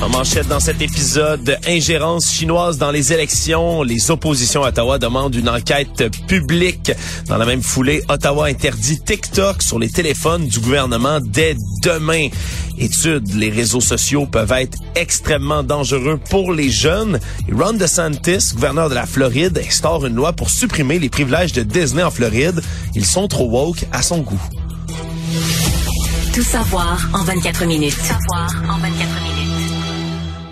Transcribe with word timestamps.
En 0.00 0.08
manchette 0.10 0.46
dans 0.46 0.60
cet 0.60 0.80
épisode, 0.80 1.58
ingérence 1.66 2.30
chinoise 2.30 2.78
dans 2.78 2.92
les 2.92 3.12
élections. 3.12 3.82
Les 3.82 4.12
oppositions 4.12 4.62
à 4.62 4.68
Ottawa 4.68 4.98
demandent 4.98 5.34
une 5.34 5.48
enquête 5.48 6.04
publique. 6.28 6.92
Dans 7.26 7.36
la 7.36 7.44
même 7.44 7.62
foulée, 7.62 8.02
Ottawa 8.08 8.46
interdit 8.46 9.00
TikTok 9.00 9.60
sur 9.60 9.78
les 9.78 9.90
téléphones 9.90 10.46
du 10.46 10.60
gouvernement 10.60 11.18
dès 11.20 11.56
demain. 11.82 12.28
Étude, 12.78 13.34
les 13.34 13.50
réseaux 13.50 13.80
sociaux 13.80 14.26
peuvent 14.26 14.52
être 14.52 14.78
extrêmement 14.94 15.64
dangereux 15.64 16.20
pour 16.30 16.52
les 16.52 16.70
jeunes. 16.70 17.18
Ron 17.52 17.72
DeSantis, 17.72 18.54
gouverneur 18.54 18.88
de 18.88 18.94
la 18.94 19.04
Floride, 19.04 19.60
instaure 19.66 20.06
une 20.06 20.14
loi 20.14 20.32
pour 20.32 20.50
supprimer 20.50 21.00
les 21.00 21.08
privilèges 21.08 21.52
de 21.52 21.64
Disney 21.64 22.04
en 22.04 22.12
Floride. 22.12 22.62
Ils 22.94 23.06
sont 23.06 23.26
trop 23.26 23.48
woke 23.50 23.84
à 23.90 24.02
son 24.02 24.18
goût. 24.18 24.40
Tout 26.32 26.44
savoir 26.44 27.08
en 27.12 27.24
24 27.24 27.64
minutes. 27.66 27.96
Tout 27.96 28.04
savoir 28.04 28.48
en 28.70 28.78
24 28.78 28.84
minutes. 28.84 29.07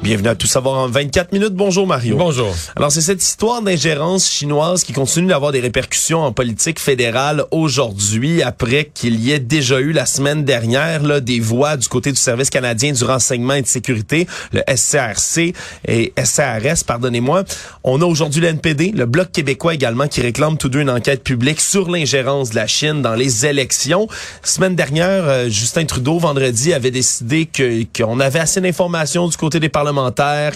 Bienvenue 0.07 0.29
à 0.29 0.37
Tout 0.37 0.47
savoir 0.47 0.79
en 0.79 0.87
24 0.87 1.33
minutes. 1.33 1.55
Bonjour 1.55 1.85
Mario. 1.85 2.17
Bonjour. 2.17 2.55
Alors 2.77 2.93
c'est 2.93 3.01
cette 3.01 3.21
histoire 3.21 3.61
d'ingérence 3.61 4.31
chinoise 4.31 4.85
qui 4.85 4.93
continue 4.93 5.27
d'avoir 5.27 5.51
des 5.51 5.59
répercussions 5.59 6.23
en 6.23 6.31
politique 6.31 6.79
fédérale 6.79 7.43
aujourd'hui 7.51 8.41
après 8.41 8.89
qu'il 8.95 9.19
y 9.19 9.33
ait 9.33 9.41
déjà 9.41 9.81
eu 9.81 9.91
la 9.91 10.07
semaine 10.07 10.45
dernière 10.45 11.03
là, 11.03 11.19
des 11.19 11.41
voix 11.41 11.77
du 11.77 11.89
côté 11.89 12.13
du 12.13 12.19
Service 12.21 12.51
canadien 12.51 12.93
du 12.93 13.03
renseignement 13.03 13.55
et 13.55 13.63
de 13.63 13.67
sécurité, 13.67 14.29
le 14.53 14.63
SCRC 14.73 15.55
et 15.89 16.13
SCRS, 16.17 16.85
pardonnez-moi. 16.87 17.43
On 17.83 18.01
a 18.01 18.05
aujourd'hui 18.05 18.41
le 18.41 18.47
NPD, 18.47 18.93
le 18.93 19.07
Bloc 19.07 19.33
québécois 19.33 19.75
également 19.75 20.07
qui 20.07 20.21
réclame 20.21 20.57
tous 20.57 20.69
deux 20.69 20.83
une 20.83 20.91
enquête 20.91 21.25
publique 21.25 21.61
sur 21.61 21.91
l'ingérence 21.91 22.51
de 22.51 22.55
la 22.55 22.69
Chine 22.69 23.03
dans 23.03 23.17
les 23.17 23.45
élections. 23.45 24.07
Semaine 24.45 24.77
dernière, 24.77 25.25
euh, 25.25 25.49
Justin 25.49 25.85
Trudeau 25.85 26.21
vendredi 26.21 26.73
avait 26.73 26.93
décidé 26.93 27.47
que 27.47 27.83
qu'on 27.93 28.21
avait 28.21 28.39
assez 28.39 28.61
d'informations 28.61 29.27
du 29.27 29.37
côté 29.37 29.59
des 29.59 29.69
parlementaires 29.69 29.96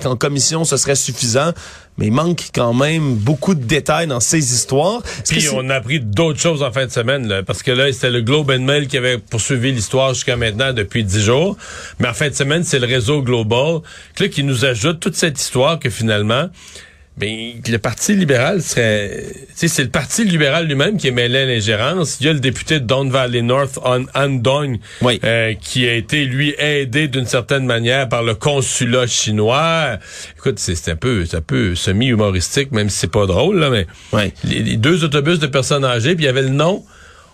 qu'en 0.00 0.16
commission 0.16 0.64
ce 0.64 0.76
serait 0.76 0.94
suffisant, 0.94 1.52
mais 1.98 2.06
il 2.06 2.12
manque 2.12 2.48
quand 2.54 2.72
même 2.72 3.14
beaucoup 3.14 3.54
de 3.54 3.62
détails 3.62 4.06
dans 4.06 4.20
ces 4.20 4.54
histoires. 4.54 5.02
Puis 5.28 5.48
on 5.52 5.68
a 5.68 5.76
appris 5.76 6.00
d'autres 6.00 6.40
choses 6.40 6.62
en 6.62 6.72
fin 6.72 6.86
de 6.86 6.90
semaine, 6.90 7.28
là, 7.28 7.42
parce 7.42 7.62
que 7.62 7.70
là, 7.70 7.92
c'était 7.92 8.10
le 8.10 8.22
Globe 8.22 8.50
and 8.50 8.60
Mail 8.60 8.88
qui 8.88 8.96
avait 8.96 9.18
poursuivi 9.18 9.72
l'histoire 9.72 10.14
jusqu'à 10.14 10.36
maintenant 10.36 10.72
depuis 10.72 11.04
dix 11.04 11.22
jours. 11.22 11.56
Mais 11.98 12.08
en 12.08 12.14
fin 12.14 12.28
de 12.28 12.34
semaine, 12.34 12.64
c'est 12.64 12.78
le 12.78 12.86
réseau 12.86 13.22
Global 13.22 13.80
là, 14.18 14.28
qui 14.28 14.44
nous 14.44 14.64
ajoute 14.64 15.00
toute 15.00 15.14
cette 15.14 15.38
histoire 15.38 15.78
que 15.78 15.90
finalement, 15.90 16.48
ben, 17.20 17.60
le 17.68 17.78
Parti 17.78 18.14
libéral 18.14 18.62
serait... 18.62 19.24
C'est 19.54 19.82
le 19.82 19.90
Parti 19.90 20.24
libéral 20.24 20.66
lui-même 20.66 20.96
qui 20.96 21.08
est 21.08 21.12
mêlé 21.12 21.40
à 21.40 21.44
l'ingérence. 21.44 22.16
Il 22.20 22.26
y 22.26 22.30
a 22.30 22.32
le 22.32 22.40
député 22.40 22.80
de 22.80 22.86
Don 22.86 23.08
Valley 23.08 23.42
North, 23.42 23.78
Han 23.84 24.28
Dong, 24.30 24.78
oui. 25.02 25.20
euh, 25.22 25.52
qui 25.54 25.86
a 25.86 25.94
été, 25.94 26.24
lui, 26.24 26.54
aidé 26.58 27.08
d'une 27.08 27.26
certaine 27.26 27.66
manière 27.66 28.08
par 28.08 28.22
le 28.22 28.34
consulat 28.34 29.06
chinois. 29.06 29.98
Écoute, 30.38 30.58
c'est 30.58 30.90
un 30.90 30.96
peu, 30.96 31.26
un 31.32 31.40
peu 31.42 31.74
semi-humoristique, 31.74 32.72
même 32.72 32.88
si 32.88 33.00
c'est 33.00 33.12
pas 33.12 33.26
drôle, 33.26 33.58
là, 33.58 33.68
mais 33.68 33.86
oui. 34.12 34.32
les, 34.44 34.62
les 34.62 34.76
deux 34.76 35.04
autobus 35.04 35.38
de 35.38 35.46
personnes 35.46 35.84
âgées, 35.84 36.14
puis 36.14 36.24
il 36.24 36.26
y 36.26 36.30
avait 36.30 36.42
le 36.42 36.48
nom. 36.48 36.84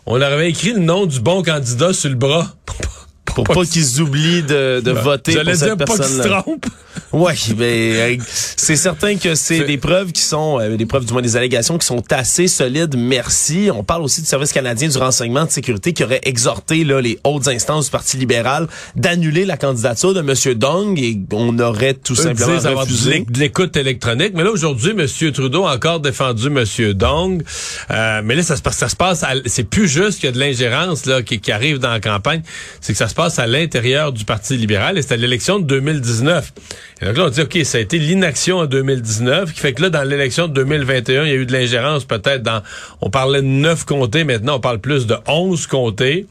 On 0.07 0.17
leur 0.17 0.33
avait 0.33 0.51
écrit 0.51 0.73
le 0.73 0.81
nom 0.81 1.07
du 1.07 1.21
bon 1.21 1.43
candidat 1.43 1.93
sur 1.93 2.11
le 2.11 2.17
bras. 2.17 2.55
Pour 3.45 3.55
pas, 3.55 3.65
qu'ils 3.65 4.01
oublient 4.01 4.43
de, 4.43 4.81
de 4.81 4.93
ben, 4.93 5.01
voter 5.01 5.35
pour 5.35 5.45
cette 5.55 5.65
dire 5.65 5.77
personne 5.77 5.99
pas 5.99 6.05
qu'ils 6.05 6.23
se 6.23 6.29
trompent. 6.29 6.67
Oui, 7.13 7.33
mais 7.57 8.19
c'est 8.27 8.77
certain 8.77 9.17
que 9.17 9.35
c'est 9.35 9.65
des 9.65 9.79
preuves 9.79 10.13
qui 10.13 10.23
sont, 10.23 10.59
euh, 10.61 10.77
des 10.77 10.87
preuves 10.87 11.05
du 11.05 11.13
moins 11.13 11.23
des 11.23 11.37
allégations 11.37 11.79
qui 11.79 11.87
sont 11.87 12.03
assez 12.11 12.49
solides. 12.49 12.95
Merci. 12.97 13.71
On 13.73 13.85
parle 13.85 14.03
aussi 14.03 14.21
du 14.21 14.27
service 14.27 14.53
canadien 14.53 14.89
du 14.89 14.99
renseignement 14.99 15.45
de 15.45 15.51
sécurité 15.51 15.93
qui 15.93 16.05
aurait 16.05 16.21
exhorté 16.25 16.85
là, 16.85 17.01
les 17.01 17.19
hautes 17.25 17.49
instances 17.49 17.87
du 17.87 17.91
Parti 17.91 18.17
libéral 18.17 18.67
d'annuler 18.97 19.45
la 19.45 19.57
candidature 19.57 20.15
de 20.15 20.21
M. 20.21 20.55
Dong 20.55 20.99
et 20.99 21.19
on 21.33 21.59
aurait 21.59 21.95
tout 21.95 22.15
Eux 22.15 22.17
simplement 22.17 22.81
refusé. 22.81 23.25
de 23.29 23.39
l'écoute 23.39 23.77
électronique. 23.77 24.33
Mais 24.35 24.45
là 24.45 24.51
aujourd'hui, 24.51 24.91
M. 24.91 25.33
Trudeau 25.33 25.67
a 25.67 25.75
encore 25.75 26.01
défendu 26.01 26.47
M. 26.47 26.93
Dong. 26.95 27.43
Euh, 27.91 28.21
mais 28.25 28.35
là, 28.35 28.43
ça 28.43 28.57
se 28.57 28.63
passe, 28.63 28.77
ça 28.77 28.89
se 28.89 28.97
passe. 28.97 29.25
C'est 29.47 29.69
plus 29.69 29.89
juste 29.89 30.21
qu'il 30.21 30.27
y 30.27 30.29
a 30.29 30.33
de 30.33 30.41
l'ingérence 30.41 31.07
là 31.07 31.23
qui, 31.23 31.41
qui 31.41 31.53
arrive 31.53 31.79
dans 31.79 31.91
la 31.91 32.01
campagne. 32.01 32.43
C'est 32.81 32.93
que 32.93 32.99
ça 32.99 33.09
se 33.09 33.15
passe 33.15 33.26
à 33.39 33.47
l'intérieur 33.47 34.13
du 34.13 34.25
Parti 34.25 34.57
libéral 34.57 34.99
et 34.99 35.13
à 35.13 35.17
l'élection 35.17 35.59
de 35.59 35.65
2019. 35.65 36.53
Et 37.01 37.05
donc 37.05 37.17
là, 37.17 37.25
on 37.27 37.29
dit, 37.29 37.43
OK, 37.43 37.59
ça 37.65 37.79
a 37.79 37.81
été 37.81 37.99
l'inaction 37.99 38.59
en 38.59 38.67
2019, 38.67 39.53
qui 39.53 39.61
fait 39.61 39.73
que 39.73 39.83
là, 39.83 39.91
dans 39.91 40.03
l'élection 40.03 40.49
de 40.49 40.55
2021, 40.55 41.25
il 41.25 41.29
y 41.29 41.33
a 41.33 41.35
eu 41.35 41.47
de 41.47 41.53
l'ingérence 41.53 42.05
peut-être 42.05 42.43
dans... 42.43 42.63
On 43.01 43.11
parlait 43.11 43.43
de 43.43 43.47
neuf 43.47 43.85
comtés, 43.85 44.25
maintenant 44.25 44.57
on 44.57 44.61
parle 44.61 44.79
plus 44.79 45.07
de 45.07 45.17
11 45.27 45.67
comtés. 45.67 46.27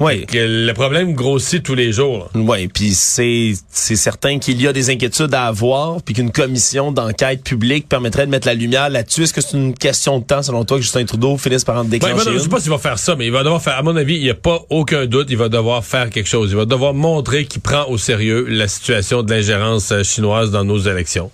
Oui. 0.00 0.26
Que 0.26 0.38
le 0.66 0.72
problème 0.74 1.14
grossit 1.14 1.62
tous 1.62 1.74
les 1.74 1.92
jours. 1.92 2.30
Oui, 2.34 2.68
puis 2.68 2.94
c'est 2.94 3.52
c'est 3.70 3.96
certain 3.96 4.38
qu'il 4.38 4.60
y 4.62 4.66
a 4.68 4.72
des 4.72 4.90
inquiétudes 4.90 5.34
à 5.34 5.46
avoir, 5.46 6.00
puis 6.02 6.14
qu'une 6.14 6.30
commission 6.30 6.92
d'enquête 6.92 7.42
publique 7.42 7.88
permettrait 7.88 8.26
de 8.26 8.30
mettre 8.30 8.46
la 8.46 8.54
lumière 8.54 8.88
là-dessus. 8.90 9.24
Est-ce 9.24 9.34
que 9.34 9.40
c'est 9.40 9.56
une 9.56 9.74
question 9.74 10.18
de 10.20 10.24
temps, 10.24 10.42
selon 10.42 10.64
toi, 10.64 10.76
que 10.76 10.82
Justin 10.82 11.04
Trudeau 11.04 11.36
finisse 11.36 11.64
par 11.64 11.76
en 11.78 11.84
Ben, 11.84 11.90
déclencher 11.90 12.14
il 12.14 12.24
va- 12.24 12.32
je 12.32 12.38
sais 12.38 12.48
pas 12.48 12.60
s'il 12.60 12.70
va 12.70 12.78
faire 12.78 12.98
ça, 12.98 13.16
mais 13.16 13.26
il 13.26 13.32
va 13.32 13.42
devoir 13.42 13.60
faire, 13.62 13.76
à 13.76 13.82
mon 13.82 13.96
avis, 13.96 14.14
il 14.16 14.22
n'y 14.22 14.30
a 14.30 14.34
pas 14.34 14.60
aucun 14.70 15.06
doute, 15.06 15.28
il 15.30 15.36
va 15.36 15.48
devoir 15.48 15.84
faire 15.84 16.10
quelque 16.10 16.28
chose. 16.28 16.50
Il 16.50 16.56
va 16.56 16.64
devoir 16.64 16.94
montrer 16.94 17.46
qu'il 17.46 17.60
prend 17.60 17.86
au 17.88 17.98
sérieux 17.98 18.46
la 18.48 18.68
situation 18.68 19.22
de 19.22 19.30
l'ingérence 19.32 19.90
euh, 19.92 20.02
chinoise 20.04 20.50
dans 20.50 20.64
nos 20.64 20.78
élections. 20.78 21.30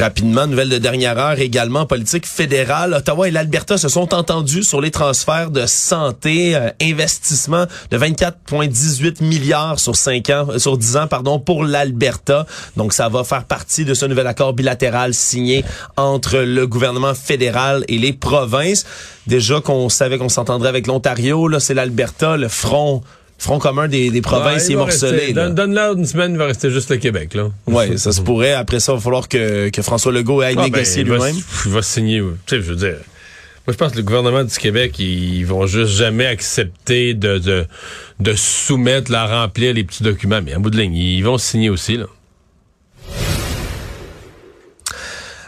Rapidement, 0.00 0.46
nouvelle 0.46 0.70
de 0.70 0.78
dernière 0.78 1.18
heure 1.18 1.38
également, 1.40 1.84
politique 1.84 2.24
fédérale. 2.24 2.94
Ottawa 2.94 3.28
et 3.28 3.30
l'Alberta 3.30 3.76
se 3.76 3.90
sont 3.90 4.14
entendus 4.14 4.62
sur 4.62 4.80
les 4.80 4.90
transferts 4.90 5.50
de 5.50 5.66
santé, 5.66 6.56
euh, 6.56 6.70
investissement 6.80 7.66
de 7.90 7.98
24,18 7.98 9.22
milliards 9.22 9.78
sur 9.78 9.94
5 9.94 10.30
ans, 10.30 10.46
euh, 10.48 10.58
sur 10.58 10.78
10 10.78 10.96
ans, 10.96 11.06
pardon, 11.06 11.38
pour 11.38 11.64
l'Alberta. 11.64 12.46
Donc, 12.78 12.94
ça 12.94 13.10
va 13.10 13.24
faire 13.24 13.44
partie 13.44 13.84
de 13.84 13.92
ce 13.92 14.06
nouvel 14.06 14.26
accord 14.26 14.54
bilatéral 14.54 15.12
signé 15.12 15.66
entre 15.98 16.38
le 16.38 16.66
gouvernement 16.66 17.12
fédéral 17.12 17.84
et 17.88 17.98
les 17.98 18.14
provinces. 18.14 18.86
Déjà 19.26 19.60
qu'on 19.60 19.90
savait 19.90 20.16
qu'on 20.16 20.30
s'entendrait 20.30 20.70
avec 20.70 20.86
l'Ontario, 20.86 21.46
là, 21.46 21.60
c'est 21.60 21.74
l'Alberta, 21.74 22.38
le 22.38 22.48
front, 22.48 23.02
front 23.40 23.58
commun 23.58 23.88
des, 23.88 24.10
des 24.10 24.20
provinces 24.20 24.66
Ouais, 24.66 24.72
est 24.74 24.76
morcelé. 24.76 25.32
Donne- 25.32 25.54
Donne-leur 25.54 25.96
une 25.96 26.06
semaine, 26.06 26.32
il 26.32 26.38
va 26.38 26.46
rester 26.46 26.70
juste 26.70 26.90
le 26.90 26.98
Québec, 26.98 27.34
là. 27.34 27.48
Ouais, 27.66 27.96
ça 27.96 28.12
se 28.12 28.20
pourrait. 28.20 28.52
Après 28.52 28.78
ça, 28.80 28.92
il 28.92 28.96
va 28.96 29.00
falloir 29.00 29.28
que, 29.28 29.70
que 29.70 29.82
François 29.82 30.12
Legault 30.12 30.40
aille 30.42 30.54
Ah, 30.56 30.62
ben, 30.62 30.72
négocier 30.72 31.02
lui-même. 31.04 31.34
Il 31.66 31.72
va 31.72 31.82
signer, 31.82 32.20
tu 32.46 32.56
sais, 32.56 32.62
je 32.62 32.68
veux 32.70 32.76
dire. 32.76 32.96
Moi, 33.66 33.72
je 33.72 33.76
pense 33.76 33.92
que 33.92 33.96
le 33.98 34.02
gouvernement 34.02 34.42
du 34.44 34.54
Québec, 34.56 34.98
ils 34.98 35.44
vont 35.44 35.66
juste 35.66 35.92
jamais 35.92 36.26
accepter 36.26 37.14
de, 37.14 37.38
de, 37.38 37.66
de 38.18 38.32
soumettre, 38.34 39.14
à 39.14 39.26
remplir 39.42 39.74
les 39.74 39.84
petits 39.84 40.02
documents. 40.02 40.40
Mais 40.42 40.54
en 40.54 40.60
bout 40.60 40.70
de 40.70 40.78
ligne, 40.78 40.94
ils 40.94 41.22
vont 41.22 41.38
signer 41.38 41.70
aussi, 41.70 41.96
là. 41.96 42.06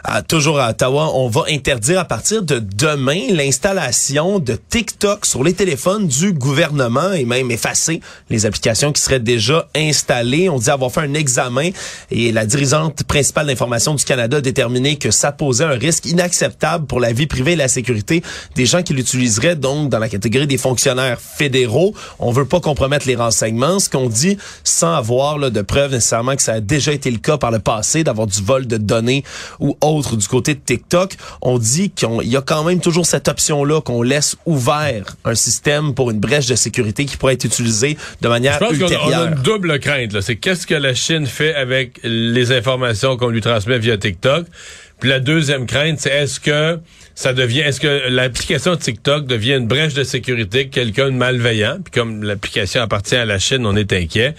À- 0.03 0.21
toujours 0.21 0.59
à 0.59 0.71
Ottawa, 0.71 1.11
on 1.15 1.29
va 1.29 1.43
interdire 1.49 1.99
à 1.99 2.05
partir 2.05 2.43
de 2.43 2.59
demain 2.59 3.19
l'installation 3.29 4.39
de 4.39 4.57
TikTok 4.69 5.25
sur 5.25 5.43
les 5.43 5.53
téléphones 5.53 6.07
du 6.07 6.33
gouvernement 6.33 7.13
et 7.13 7.23
même 7.25 7.51
effacer 7.51 8.01
les 8.29 8.45
applications 8.45 8.91
qui 8.91 9.01
seraient 9.01 9.19
déjà 9.21 9.69
installées. 9.75 10.49
On 10.49 10.57
dit 10.59 10.69
avoir 10.69 10.91
fait 10.91 11.01
un 11.01 11.13
examen 11.13 11.69
et 12.11 12.31
la 12.31 12.45
dirigeante 12.45 13.03
principale 13.03 13.47
d'information 13.47 13.93
du 13.95 14.03
Canada 14.03 14.37
a 14.37 14.41
déterminé 14.41 14.97
que 14.97 15.09
ça 15.11 15.31
posait 15.31 15.63
un 15.63 15.77
risque 15.77 16.05
inacceptable 16.05 16.85
pour 16.85 16.99
la 16.99 17.13
vie 17.13 17.27
privée 17.27 17.53
et 17.53 17.55
la 17.55 17.69
sécurité 17.69 18.21
des 18.55 18.65
gens 18.65 18.83
qui 18.83 18.93
l'utiliseraient 18.93 19.55
donc 19.55 19.89
dans 19.89 19.99
la 19.99 20.09
catégorie 20.09 20.47
des 20.47 20.57
fonctionnaires 20.57 21.19
fédéraux. 21.21 21.93
On 22.19 22.31
veut 22.31 22.45
pas 22.45 22.59
compromettre 22.59 23.07
les 23.07 23.15
renseignements, 23.15 23.79
ce 23.79 23.89
qu'on 23.89 24.09
dit 24.09 24.37
sans 24.65 24.95
avoir 24.95 25.39
de 25.39 25.61
preuves 25.61 25.91
nécessairement 25.91 26.35
que 26.35 26.41
ça 26.41 26.53
a 26.53 26.59
déjà 26.59 26.91
été 26.91 27.09
le 27.09 27.19
cas 27.19 27.37
par 27.37 27.51
le 27.51 27.59
passé 27.59 28.03
d'avoir 28.03 28.27
du 28.27 28.41
vol 28.41 28.67
de 28.67 28.75
données 28.77 29.23
ou 29.59 29.77
autre 29.79 29.92
du 30.01 30.27
côté 30.27 30.53
de 30.55 30.59
TikTok. 30.59 31.13
On 31.41 31.57
dit 31.57 31.89
qu'il 31.91 32.09
y 32.23 32.35
a 32.37 32.41
quand 32.41 32.63
même 32.63 32.79
toujours 32.79 33.05
cette 33.05 33.27
option-là 33.27 33.81
qu'on 33.81 34.01
laisse 34.01 34.35
ouvert 34.45 35.15
un 35.25 35.35
système 35.35 35.93
pour 35.93 36.11
une 36.11 36.19
brèche 36.19 36.47
de 36.47 36.55
sécurité 36.55 37.05
qui 37.05 37.17
pourrait 37.17 37.33
être 37.35 37.45
utilisée 37.45 37.97
de 38.21 38.27
manière 38.27 38.53
Je 38.53 38.59
pense 38.59 38.77
qu'on 38.77 38.85
a, 38.85 38.87
on 38.87 38.89
a 38.89 38.93
ultérieure. 38.93 39.27
une 39.29 39.43
double 39.43 39.79
crainte. 39.79 40.13
là. 40.13 40.21
C'est 40.21 40.35
qu'est-ce 40.37 40.65
que 40.67 40.75
la 40.75 40.93
Chine 40.93 41.25
fait 41.27 41.53
avec 41.53 41.99
les 42.03 42.51
informations 42.51 43.17
qu'on 43.17 43.29
lui 43.29 43.41
transmet 43.41 43.79
via 43.79 43.97
TikTok? 43.97 44.45
Puis 44.99 45.09
la 45.09 45.19
deuxième 45.19 45.65
crainte, 45.65 45.99
c'est 45.99 46.11
est-ce 46.11 46.39
que 46.39 46.79
ça 47.13 47.33
devient, 47.33 47.59
est-ce 47.59 47.79
que 47.81 48.09
l'application 48.09 48.75
TikTok 48.77 49.25
devient 49.27 49.55
une 49.55 49.67
brèche 49.67 49.93
de 49.93 50.03
sécurité 50.03 50.67
que 50.69 50.73
quelqu'un 50.75 51.07
de 51.11 51.15
malveillant, 51.17 51.77
puis 51.83 51.91
comme 51.91 52.23
l'application 52.23 52.81
appartient 52.81 53.15
à 53.15 53.25
la 53.25 53.37
Chine, 53.37 53.65
on 53.65 53.75
est 53.75 53.91
inquiet, 53.91 54.33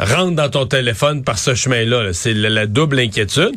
rentre 0.00 0.34
dans 0.34 0.48
ton 0.48 0.66
téléphone 0.66 1.22
par 1.22 1.38
ce 1.38 1.54
chemin-là. 1.54 2.02
là. 2.04 2.12
C'est 2.12 2.34
la, 2.34 2.66
double 2.66 2.98
inquiétude. 3.00 3.52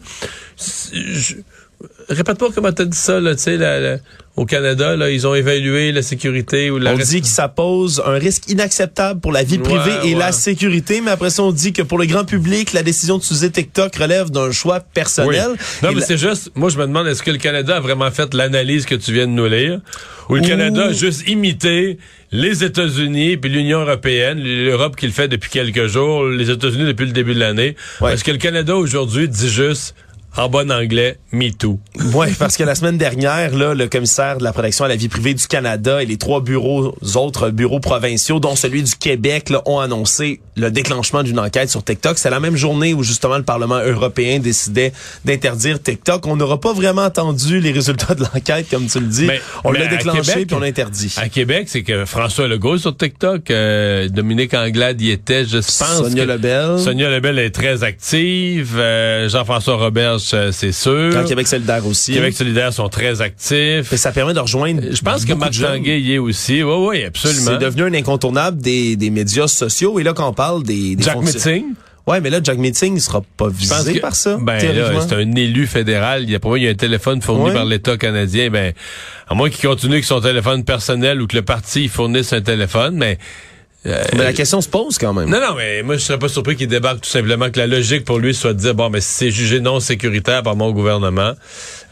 Je- 2.10 2.16
répète-moi 2.16 2.50
comment 2.54 2.72
t'as 2.72 2.86
dit 2.86 2.98
ça, 2.98 3.20
là, 3.20 3.36
tu 3.36 3.42
sais, 3.44 4.02
au 4.36 4.46
Canada, 4.46 4.96
là, 4.96 5.12
ils 5.12 5.28
ont 5.28 5.36
évalué 5.36 5.92
la 5.92 6.02
sécurité 6.02 6.72
ou 6.72 6.80
la 6.80 6.94
On 6.94 6.98
dit 6.98 7.22
que 7.22 7.28
ça 7.28 7.48
pose 7.48 8.02
un 8.04 8.14
risque 8.14 8.50
inacceptable 8.50 9.20
pour 9.20 9.32
la 9.32 9.44
vie 9.44 9.60
privée 9.60 9.78
Ouais, 10.02 10.08
et 10.10 10.14
ouais. 10.14 10.20
la 10.20 10.32
sécurité, 10.32 11.02
mais 11.02 11.12
après 11.12 11.30
ça, 11.30 11.44
on 11.44 11.52
dit 11.52 11.72
que 11.72 11.84
pour 11.84 12.00
le 12.00 12.08
grand 12.08 12.26
public, 12.26 12.74
la 12.74 12.82
décision 12.82 13.20
d'utiliser 13.20 13.52
TikTok 13.52 13.96
relève 13.96 14.32
d'un 14.32 14.52
choix 14.52 14.78
Oui. 14.80 14.92
personnel. 14.94 15.50
Non, 15.84 15.92
Et 15.92 15.94
mais 15.94 16.00
la- 16.00 16.06
c'est 16.08 16.18
juste, 16.18 16.50
moi, 16.56 16.70
je 16.70 16.78
me 16.80 16.88
demande, 16.88 17.06
est-ce 17.08 17.22
que 17.22 17.30
le 17.30 17.38
Canada 17.38 17.76
a 17.78 17.80
vraiment 17.80 18.10
fait 18.10 18.34
l'analyse 18.34 18.86
que 18.88 18.96
tu 18.96 19.14
viens 19.14 19.28
de 19.28 19.34
nous 19.34 19.48
lire? 19.48 19.82
Ou 20.30 20.36
le 20.36 20.42
Ouh. 20.42 20.48
Canada 20.48 20.86
a 20.86 20.94
juste 20.94 21.28
imité 21.28 22.00
les 22.32 22.64
États-Unis 22.64 23.38
puis 23.38 23.52
l'Union 23.52 23.82
européenne, 23.82 24.40
l'Europe 24.42 24.96
qui 24.96 25.06
le 25.06 25.12
fait 25.12 25.28
depuis 25.28 25.52
quelques 25.52 25.86
jours, 25.86 26.26
les 26.26 26.50
États-Unis 26.50 26.86
depuis 26.86 27.06
le 27.06 27.12
début 27.12 27.36
de 27.36 27.40
l'année. 27.40 27.76
Ouais. 28.02 28.14
Est-ce 28.14 28.24
que 28.24 28.32
le 28.32 28.38
Canada 28.40 28.76
aujourd'hui 28.76 29.30
dit 29.30 29.50
juste, 29.50 29.94
en 30.36 30.50
bon 30.50 30.72
anglais, 30.72 31.18
me 31.32 31.52
too? 31.52 31.80
Oui, 32.14 32.28
parce 32.40 32.58
que 32.58 32.64
la 32.64 32.76
semaine 32.76 32.98
dernière, 32.98 33.56
là, 33.56 33.74
le 33.74 33.88
commissaire 33.88 34.38
de 34.40 34.44
la 34.44 34.52
protection 34.52 34.86
à 34.86 34.88
la 34.88 34.96
vie 34.96 35.08
privée 35.08 35.34
du 35.34 35.46
Canada 35.48 36.02
et 36.02 36.06
les 36.06 36.18
trois 36.18 36.42
bureaux, 36.42 36.96
autres 37.16 37.50
bureaux 37.52 37.80
provinciaux, 37.80 38.40
dont 38.40 38.56
celui 38.56 38.82
du 38.84 38.96
Québec, 38.96 39.50
là, 39.50 39.62
ont 39.66 39.80
annoncé 39.80 40.40
le 40.56 40.72
déclenchement 40.72 41.24
d'une 41.24 41.40
enquête 41.40 41.70
sur 41.70 41.84
TikTok. 41.84 42.18
C'est 42.18 42.30
la 42.30 42.40
même 42.40 42.56
journée 42.56 42.94
où 42.94 43.04
justement 43.04 43.38
le 43.38 43.44
Parlement 43.44 43.80
européen 43.80 44.40
décidait 44.40 44.92
d'interdire 45.26 45.82
TikTok. 45.82 46.26
On 46.28 46.36
n'aura 46.36 46.60
pas 46.60 46.74
vraiment 46.74 47.04
entendu 47.04 47.60
les 47.60 47.72
résultats 47.72 48.16
de 48.16 48.22
l'enquête, 48.24 48.68
comme 48.70 48.88
tu 48.88 49.00
le 49.00 49.08
dis. 49.08 49.26
Mais- 49.26 49.42
on 49.64 49.72
mais 49.72 49.80
l'a 49.80 49.88
déclenché 49.88 50.32
Québec- 50.32 50.48
puis 50.48 50.56
on 50.56 50.60
l'a 50.60 50.68
interdit. 50.68 51.14
À 51.18 51.30
Québec, 51.30 51.68
c'est 51.70 51.84
que 51.84 52.06
François 52.06 52.48
Legault 52.48 52.78
sur 52.78 52.96
TikTok, 52.96 53.50
euh, 53.52 54.10
Dominique 54.10 54.54
Anglade 54.54 55.00
y 55.02 55.12
était, 55.12 55.46
je 55.46 55.58
pense. 55.58 55.74
Sonia 56.04 56.24
que- 56.26 56.32
Lebel. 56.32 56.80
Sonia 56.80 57.10
Lebel 57.10 57.40
est 57.40 57.52
très 57.52 57.84
active. 57.84 58.76
euh, 58.78 59.30
Jean-François 59.30 59.76
Roberge, 59.76 60.23
euh, 60.34 60.52
c'est 60.52 60.72
sûr. 60.72 61.12
Dans 61.14 61.26
Québec 61.26 61.48
solidaire 61.48 61.86
aussi. 61.88 62.14
Québec 62.14 62.34
solidaire 62.36 62.72
sont 62.72 62.90
très 62.90 63.22
actifs. 63.22 63.92
Et 63.92 63.98
ça 63.98 64.12
permet 64.12 64.34
de 64.34 64.40
rejoindre. 64.40 64.82
Je 64.92 65.02
pense 65.02 65.26
que 65.26 65.34
Marc. 65.34 65.60
Tanguay 65.60 66.00
y 66.02 66.14
est 66.14 66.18
aussi. 66.20 66.62
Oui, 66.64 66.76
oui, 66.88 67.04
absolument. 67.04 67.52
C'est 67.52 67.58
devenu 67.58 67.84
un 67.84 67.94
incontournable 67.94 68.62
des, 68.62 68.96
des 68.96 69.10
médias 69.10 69.48
sociaux. 69.48 70.00
Et 70.00 70.04
là, 70.04 70.14
quand 70.14 70.28
on 70.30 70.34
parle 70.34 70.64
des, 70.64 70.96
des 70.96 71.04
Jack 71.04 71.18
Meeting? 71.22 71.66
Ouais, 72.06 72.20
mais 72.20 72.30
là, 72.30 72.40
Jack 72.44 72.58
Meeting, 72.58 72.96
il 72.98 73.02
sera 73.02 73.22
pas 73.38 73.48
visé 73.48 73.94
que- 73.94 74.00
par 74.00 74.14
ça. 74.14 74.38
Ben 74.42 74.60
c'est 74.60 75.16
un 75.16 75.36
élu 75.36 75.66
fédéral. 75.68 76.24
Il 76.24 76.32
y 76.32 76.36
a 76.36 76.40
pour 76.40 76.52
moi, 76.52 76.60
il 76.60 76.66
y 76.66 76.68
a 76.68 76.72
un 76.72 76.76
téléphone 76.76 77.22
fourni 77.22 77.46
Ouais. 77.46 77.54
par 77.54 77.64
l'État 77.66 77.96
canadien. 77.96 78.50
Ben, 78.50 78.74
à 79.30 79.34
moins 79.36 79.50
qu'il 79.50 79.68
continue 79.70 79.94
avec 79.94 80.04
son 80.04 80.20
téléphone 80.20 80.66
personnel 80.66 81.22
ou 81.22 81.28
que 81.28 81.38
le 81.38 81.44
parti 81.44 81.88
fournisse 81.88 82.34
un 82.34 82.42
téléphone, 82.42 82.96
mais 82.98 83.18
euh, 83.86 84.04
Mais 84.16 84.24
la 84.24 84.34
question 84.34 84.62
se 84.62 84.70
pose 84.70 84.98
quand 84.98 85.14
même. 85.14 85.30
Non, 85.30 85.40
non, 85.40 85.56
mais 85.58 85.84
moi, 85.84 85.96
je 85.98 86.02
serais 86.02 86.20
pas 86.20 86.30
surpris 86.30 86.56
qu'il 86.56 86.68
débarque 86.68 87.02
tout 87.02 87.10
simplement 87.10 87.50
que 87.50 87.60
la 87.60 87.68
logique 87.68 88.06
pour 88.06 88.20
lui 88.20 88.34
soit 88.34 88.54
de 88.54 88.60
dire, 88.60 88.76
bon, 88.76 88.90
mais 88.90 89.02
si 89.02 89.10
c'est 89.12 89.32
jugé 89.32 89.60
non 89.60 89.80
sécuritaire 89.80 90.42
par 90.44 90.56
mon 90.56 90.72
gouvernement, 90.72 91.34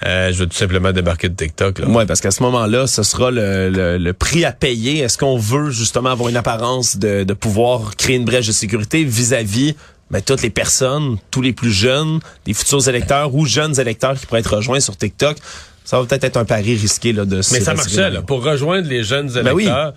euh, 0.05 0.31
je 0.31 0.39
vais 0.43 0.47
tout 0.47 0.55
simplement 0.57 0.91
débarquer 0.91 1.29
de 1.29 1.35
TikTok. 1.35 1.79
Là. 1.79 1.87
Ouais, 1.87 2.05
parce 2.05 2.21
qu'à 2.21 2.31
ce 2.31 2.41
moment-là, 2.43 2.87
ce 2.87 3.03
sera 3.03 3.29
le, 3.31 3.69
le- 3.69 3.97
le 3.97 4.13
prix 4.13 4.45
à 4.45 4.51
payer. 4.51 4.99
Est-ce 4.99 5.17
qu'on 5.17 5.37
veut 5.37 5.69
justement 5.71 6.09
avoir 6.11 6.29
une 6.29 6.37
apparence 6.37 6.97
de, 6.97 7.23
de 7.23 7.33
pouvoir 7.33 7.95
créer 7.97 8.15
une 8.15 8.25
brèche 8.25 8.47
de 8.47 8.51
sécurité 8.53 9.03
vis-à-vis 9.03 9.75
ben, 10.09 10.21
toutes 10.21 10.41
les 10.41 10.49
personnes, 10.49 11.17
tous 11.29 11.41
les 11.41 11.53
plus 11.53 11.71
jeunes, 11.71 12.19
des 12.45 12.53
futurs 12.53 12.85
électeurs 12.89 13.33
ou 13.33 13.45
jeunes 13.45 13.79
électeurs 13.79 14.19
qui 14.19 14.25
pourraient 14.25 14.41
être 14.41 14.57
rejoints 14.57 14.81
sur 14.81 14.97
TikTok? 14.97 15.37
Ça 15.83 15.99
va 15.99 16.05
peut-être 16.05 16.23
être 16.23 16.37
un 16.37 16.45
pari 16.45 16.75
risqué 16.75 17.11
là, 17.11 17.25
de 17.25 17.37
Mais 17.37 17.59
ça 17.59 17.73
marchait, 17.73 18.09
là. 18.11 18.21
Pour 18.21 18.43
rejoindre 18.43 18.87
les 18.87 19.03
jeunes 19.03 19.31
Ben 19.31 19.51
oui. 19.53 19.63
électeurs. 19.63 19.93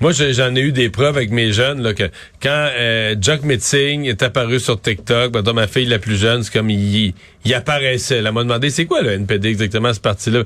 Moi, 0.00 0.12
j'en 0.12 0.54
ai 0.54 0.60
eu 0.60 0.72
des 0.72 0.90
preuves 0.90 1.16
avec 1.16 1.30
mes 1.30 1.52
jeunes, 1.52 1.82
là, 1.82 1.94
que 1.94 2.04
quand 2.42 2.68
euh, 2.76 3.14
Jack 3.20 3.42
Metzing 3.44 4.04
est 4.04 4.22
apparu 4.22 4.58
sur 4.60 4.80
TikTok, 4.80 5.32
ben, 5.32 5.42
dans 5.42 5.54
ma 5.54 5.66
fille 5.66 5.86
la 5.86 5.98
plus 5.98 6.16
jeune, 6.16 6.42
c'est 6.42 6.52
comme 6.52 6.70
il, 6.70 7.14
il 7.44 7.54
apparaissait. 7.54 8.16
Elle 8.16 8.32
m'a 8.32 8.42
demandé, 8.42 8.70
c'est 8.70 8.86
quoi 8.86 9.02
le 9.02 9.12
NPD 9.12 9.48
exactement, 9.48 9.92
ce 9.92 10.00
parti-là? 10.00 10.44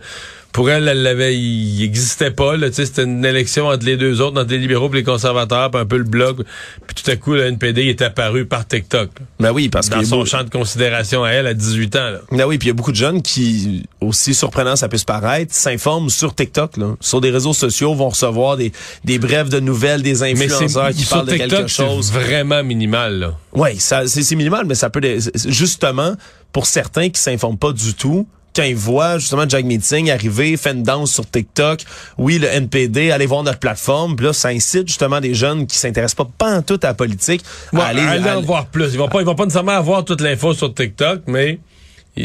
Pour 0.52 0.68
elle, 0.70 0.88
elle 0.88 1.02
l'avait, 1.02 1.36
il 1.36 1.82
existait 1.84 2.32
pas, 2.32 2.56
là, 2.56 2.68
tu 2.70 2.76
sais, 2.76 2.86
c'était 2.86 3.04
une 3.04 3.24
élection 3.24 3.68
entre 3.68 3.86
les 3.86 3.96
deux 3.96 4.20
autres, 4.20 4.40
entre 4.40 4.50
les 4.50 4.58
libéraux 4.58 4.90
et 4.92 4.96
les 4.96 5.02
conservateurs, 5.04 5.70
puis 5.70 5.80
un 5.80 5.86
peu 5.86 5.96
le 5.96 6.04
bloc. 6.04 6.38
Puis 6.86 7.02
tout 7.04 7.10
à 7.10 7.16
coup, 7.16 7.34
le 7.34 7.44
NPD 7.46 7.82
est 7.82 8.02
apparu 8.02 8.46
par 8.46 8.66
TikTok. 8.66 9.10
là. 9.20 9.26
Ben 9.38 9.52
oui, 9.52 9.68
parce 9.68 9.88
Dans 9.88 10.00
que 10.00 10.06
son 10.06 10.24
champ 10.24 10.42
de 10.42 10.50
considération 10.50 11.22
à 11.22 11.30
elle, 11.30 11.46
à 11.46 11.54
18 11.54 11.96
ans, 11.96 12.10
là. 12.10 12.20
Ben 12.32 12.44
oui, 12.46 12.58
puis 12.58 12.66
il 12.66 12.70
y 12.70 12.72
a 12.72 12.74
beaucoup 12.74 12.90
de 12.90 12.96
jeunes 12.96 13.22
qui, 13.22 13.84
aussi 14.00 14.34
surprenant 14.34 14.74
ça 14.74 14.88
peut 14.88 14.98
se 14.98 15.04
paraître, 15.04 15.54
s'informent 15.54 16.10
sur 16.10 16.34
TikTok, 16.34 16.76
là, 16.78 16.96
sur 17.00 17.20
des 17.20 17.30
réseaux 17.30 17.54
sociaux, 17.54 17.94
vont 17.94 18.08
recevoir 18.08 18.56
des, 18.56 18.72
des 19.04 19.18
brèves 19.18 19.50
de 19.50 19.60
nouvelles, 19.60 20.02
des 20.02 20.20
Mais 20.20 20.34
c'est, 20.36 20.52
influenceurs 20.52 20.90
qui 20.90 21.02
sur 21.02 21.16
parlent 21.16 21.28
de 21.28 21.36
quelque 21.36 21.66
chose. 21.68 22.10
vraiment 22.10 22.64
minimal, 22.64 23.18
là. 23.18 23.34
Oui, 23.52 23.78
ça 23.78 24.06
c'est 24.06 24.22
c'est 24.22 24.36
minimal, 24.36 24.64
mais 24.66 24.74
ça 24.74 24.90
peut 24.90 25.00
justement 25.46 26.14
pour 26.52 26.66
certains 26.66 27.08
qui 27.10 27.20
s'informent 27.20 27.58
pas 27.58 27.72
du 27.72 27.94
tout. 27.94 28.26
Quand 28.60 28.66
ils 28.66 28.76
voient 28.76 29.16
justement 29.18 29.48
Jack 29.48 29.64
Meeting 29.64 30.10
arriver, 30.10 30.54
fait 30.58 30.72
une 30.72 30.82
danse 30.82 31.12
sur 31.12 31.24
TikTok, 31.24 31.80
oui, 32.18 32.38
le 32.38 32.46
NPD, 32.46 33.10
allez 33.10 33.24
voir 33.24 33.42
notre 33.42 33.58
plateforme, 33.58 34.16
puis 34.16 34.26
là, 34.26 34.34
ça 34.34 34.48
incite 34.48 34.86
justement 34.86 35.18
des 35.18 35.32
jeunes 35.32 35.66
qui 35.66 35.78
s'intéressent 35.78 36.26
pas 36.26 36.30
pas 36.36 36.56
en 36.58 36.60
tout 36.60 36.78
à 36.82 36.88
la 36.88 36.94
politique 36.94 37.42
Ouais, 37.72 37.80
à 37.80 37.86
aller, 37.86 38.02
à- 38.02 38.36
en 38.36 38.42
voir 38.42 38.66
plus. 38.66 38.90
Ils 38.92 38.98
vont 38.98 39.08
pas, 39.08 39.20
ils 39.20 39.24
vont 39.24 39.34
pas 39.34 39.44
nécessairement 39.44 39.72
avoir 39.72 40.04
toute 40.04 40.20
l'info 40.20 40.52
sur 40.52 40.74
TikTok, 40.74 41.22
mais 41.26 41.58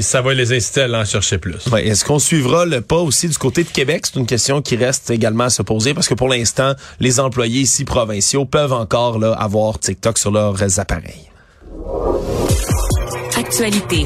ça 0.01 0.21
va 0.21 0.33
les 0.33 0.51
inciter 0.51 0.81
à 0.81 0.83
aller 0.83 0.95
en 0.97 1.05
chercher 1.05 1.37
plus. 1.37 1.67
Ouais, 1.71 1.87
Est-ce 1.87 2.03
qu'on 2.03 2.19
suivra 2.19 2.65
le 2.65 2.81
pas 2.81 2.97
aussi 2.97 3.29
du 3.29 3.37
côté 3.37 3.63
de 3.63 3.69
Québec? 3.69 4.05
C'est 4.05 4.19
une 4.19 4.25
question 4.25 4.61
qui 4.61 4.75
reste 4.75 5.09
également 5.11 5.45
à 5.45 5.49
se 5.49 5.61
poser 5.61 5.93
parce 5.93 6.09
que 6.09 6.15
pour 6.15 6.27
l'instant, 6.27 6.73
les 6.99 7.21
employés 7.21 7.61
ici 7.61 7.85
provinciaux 7.85 8.43
peuvent 8.43 8.73
encore 8.73 9.19
là, 9.19 9.31
avoir 9.39 9.79
TikTok 9.79 10.17
sur 10.17 10.31
leurs 10.31 10.79
appareils. 10.81 11.29
Actualité. 13.37 14.05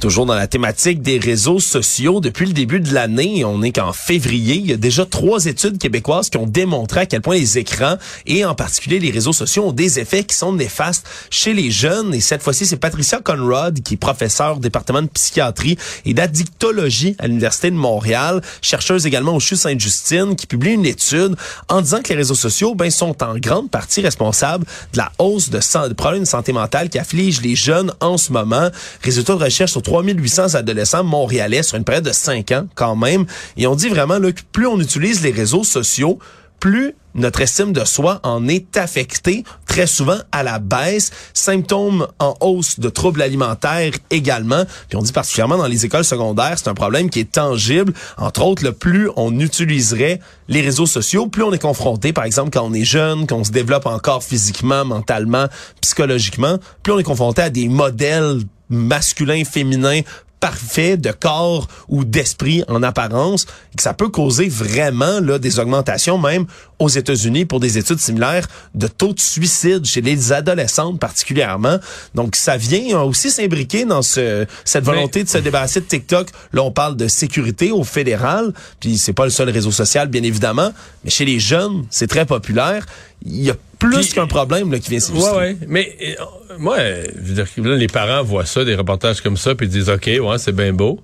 Toujours 0.00 0.26
dans 0.26 0.36
la 0.36 0.46
thématique 0.46 1.02
des 1.02 1.18
réseaux 1.18 1.58
sociaux, 1.58 2.20
depuis 2.20 2.46
le 2.46 2.52
début 2.52 2.78
de 2.78 2.94
l'année, 2.94 3.44
on 3.44 3.62
est 3.62 3.72
qu'en 3.72 3.92
février, 3.92 4.54
il 4.54 4.66
y 4.66 4.72
a 4.72 4.76
déjà 4.76 5.04
trois 5.04 5.46
études 5.46 5.76
québécoises 5.76 6.30
qui 6.30 6.36
ont 6.36 6.46
démontré 6.46 7.00
à 7.00 7.06
quel 7.06 7.20
point 7.20 7.34
les 7.34 7.58
écrans 7.58 7.96
et 8.24 8.44
en 8.44 8.54
particulier 8.54 9.00
les 9.00 9.10
réseaux 9.10 9.32
sociaux 9.32 9.64
ont 9.64 9.72
des 9.72 9.98
effets 9.98 10.22
qui 10.22 10.36
sont 10.36 10.52
néfastes 10.52 11.04
chez 11.30 11.52
les 11.52 11.72
jeunes. 11.72 12.14
Et 12.14 12.20
cette 12.20 12.44
fois-ci, 12.44 12.64
c'est 12.64 12.76
Patricia 12.76 13.18
Conrad, 13.18 13.82
qui 13.82 13.94
est 13.94 13.96
professeure 13.96 14.58
au 14.58 14.60
département 14.60 15.02
de 15.02 15.08
psychiatrie 15.08 15.76
et 16.04 16.14
d'addictologie 16.14 17.16
à 17.18 17.26
l'Université 17.26 17.72
de 17.72 17.76
Montréal, 17.76 18.40
chercheuse 18.62 19.04
également 19.04 19.34
au 19.34 19.40
CHU 19.40 19.56
Sainte-Justine, 19.56 20.36
qui 20.36 20.46
publie 20.46 20.74
une 20.74 20.86
étude 20.86 21.34
en 21.68 21.80
disant 21.80 22.02
que 22.02 22.10
les 22.10 22.16
réseaux 22.16 22.36
sociaux 22.36 22.76
ben, 22.76 22.88
sont 22.88 23.20
en 23.20 23.36
grande 23.36 23.68
partie 23.68 24.00
responsables 24.00 24.64
de 24.92 24.98
la 24.98 25.10
hausse 25.18 25.50
de, 25.50 25.92
problèmes 25.94 26.22
de 26.22 26.28
santé 26.28 26.52
mentale 26.52 26.88
qui 26.88 27.00
affligent 27.00 27.42
les 27.42 27.56
jeunes 27.56 27.92
en 27.98 28.16
ce 28.16 28.32
moment. 28.32 28.68
Résultat 29.02 29.34
de 29.34 29.42
recherche 29.42 29.72
sur 29.72 29.82
3800 29.88 30.54
adolescents 30.54 31.02
montréalais 31.02 31.62
sur 31.62 31.78
une 31.78 31.84
période 31.84 32.04
de 32.04 32.12
5 32.12 32.52
ans 32.52 32.66
quand 32.74 32.94
même. 32.94 33.24
Et 33.56 33.66
on 33.66 33.74
dit 33.74 33.88
vraiment 33.88 34.18
là, 34.18 34.32
que 34.32 34.42
plus 34.52 34.66
on 34.66 34.78
utilise 34.78 35.22
les 35.22 35.30
réseaux 35.30 35.64
sociaux, 35.64 36.18
plus 36.60 36.94
notre 37.14 37.40
estime 37.40 37.72
de 37.72 37.84
soi 37.84 38.20
en 38.22 38.46
est 38.46 38.76
affectée, 38.76 39.42
très 39.66 39.86
souvent 39.86 40.18
à 40.30 40.42
la 40.42 40.58
baisse. 40.58 41.10
Symptômes 41.34 42.06
en 42.20 42.34
hausse 42.40 42.78
de 42.78 42.88
troubles 42.88 43.22
alimentaires 43.22 43.92
également. 44.10 44.64
Puis 44.88 44.96
on 44.96 45.02
dit 45.02 45.12
particulièrement 45.12 45.58
dans 45.58 45.66
les 45.66 45.84
écoles 45.84 46.04
secondaires, 46.04 46.58
c'est 46.58 46.68
un 46.68 46.74
problème 46.74 47.10
qui 47.10 47.20
est 47.20 47.32
tangible. 47.32 47.92
Entre 48.18 48.42
autres, 48.44 48.62
le 48.62 48.72
plus 48.72 49.10
on 49.16 49.38
utiliserait 49.40 50.20
les 50.48 50.60
réseaux 50.60 50.86
sociaux, 50.86 51.26
plus 51.26 51.42
on 51.42 51.52
est 51.52 51.58
confronté, 51.58 52.12
par 52.12 52.24
exemple, 52.24 52.50
quand 52.50 52.62
on 52.62 52.72
est 52.72 52.84
jeune, 52.84 53.26
qu'on 53.26 53.42
se 53.42 53.50
développe 53.50 53.86
encore 53.86 54.22
physiquement, 54.22 54.84
mentalement, 54.84 55.46
psychologiquement, 55.80 56.58
plus 56.82 56.92
on 56.92 56.98
est 56.98 57.04
confronté 57.04 57.42
à 57.42 57.50
des 57.50 57.68
modèles 57.68 58.42
masculins, 58.70 59.44
féminins, 59.44 60.02
parfaits 60.40 61.00
de 61.00 61.12
corps 61.12 61.68
ou 61.88 62.04
d'esprit 62.04 62.64
en 62.68 62.82
apparence, 62.82 63.46
et 63.72 63.76
que 63.76 63.82
ça 63.82 63.94
peut 63.94 64.08
causer 64.08 64.48
vraiment 64.48 65.20
là, 65.20 65.38
des 65.38 65.58
augmentations 65.58 66.18
même 66.18 66.46
aux 66.78 66.88
États-Unis 66.88 67.44
pour 67.44 67.60
des 67.60 67.78
études 67.78 67.98
similaires 67.98 68.46
de 68.74 68.86
taux 68.86 69.12
de 69.12 69.20
suicide 69.20 69.84
chez 69.84 70.00
les 70.00 70.32
adolescentes 70.32 71.00
particulièrement. 71.00 71.78
Donc 72.14 72.36
ça 72.36 72.56
vient 72.56 73.00
aussi 73.02 73.30
s'imbriquer 73.30 73.84
dans 73.84 74.02
ce, 74.02 74.46
cette 74.64 74.84
volonté 74.84 75.24
de 75.24 75.28
se 75.28 75.38
débarrasser 75.38 75.80
de 75.80 75.86
TikTok. 75.86 76.28
Là 76.52 76.62
on 76.62 76.70
parle 76.70 76.96
de 76.96 77.08
sécurité 77.08 77.70
au 77.70 77.84
fédéral, 77.84 78.52
puis 78.80 78.98
c'est 78.98 79.12
pas 79.12 79.24
le 79.24 79.30
seul 79.30 79.50
réseau 79.50 79.70
social 79.70 80.08
bien 80.08 80.22
évidemment, 80.22 80.72
mais 81.04 81.10
chez 81.10 81.24
les 81.24 81.40
jeunes 81.40 81.84
c'est 81.90 82.06
très 82.06 82.26
populaire. 82.26 82.86
Il 83.24 83.42
y 83.42 83.50
a 83.50 83.54
plus 83.78 84.12
qu'un 84.12 84.26
problème 84.26 84.70
là, 84.72 84.78
qui 84.78 84.90
vient 84.90 85.00
s'illustrer. 85.00 85.32
Ouais, 85.32 85.38
ouais. 85.38 85.56
Mais 85.66 85.96
euh, 86.20 86.24
moi, 86.58 86.78
je 86.78 87.20
veux 87.20 87.34
dire, 87.34 87.46
là, 87.56 87.76
les 87.76 87.86
parents 87.86 88.22
voient 88.22 88.46
ça, 88.46 88.64
des 88.64 88.74
reportages 88.74 89.20
comme 89.20 89.36
ça, 89.36 89.54
puis 89.54 89.66
ils 89.66 89.70
disent, 89.70 89.88
OK, 89.88 90.06
ouais, 90.06 90.38
c'est 90.38 90.52
bien 90.52 90.72
beau, 90.72 91.00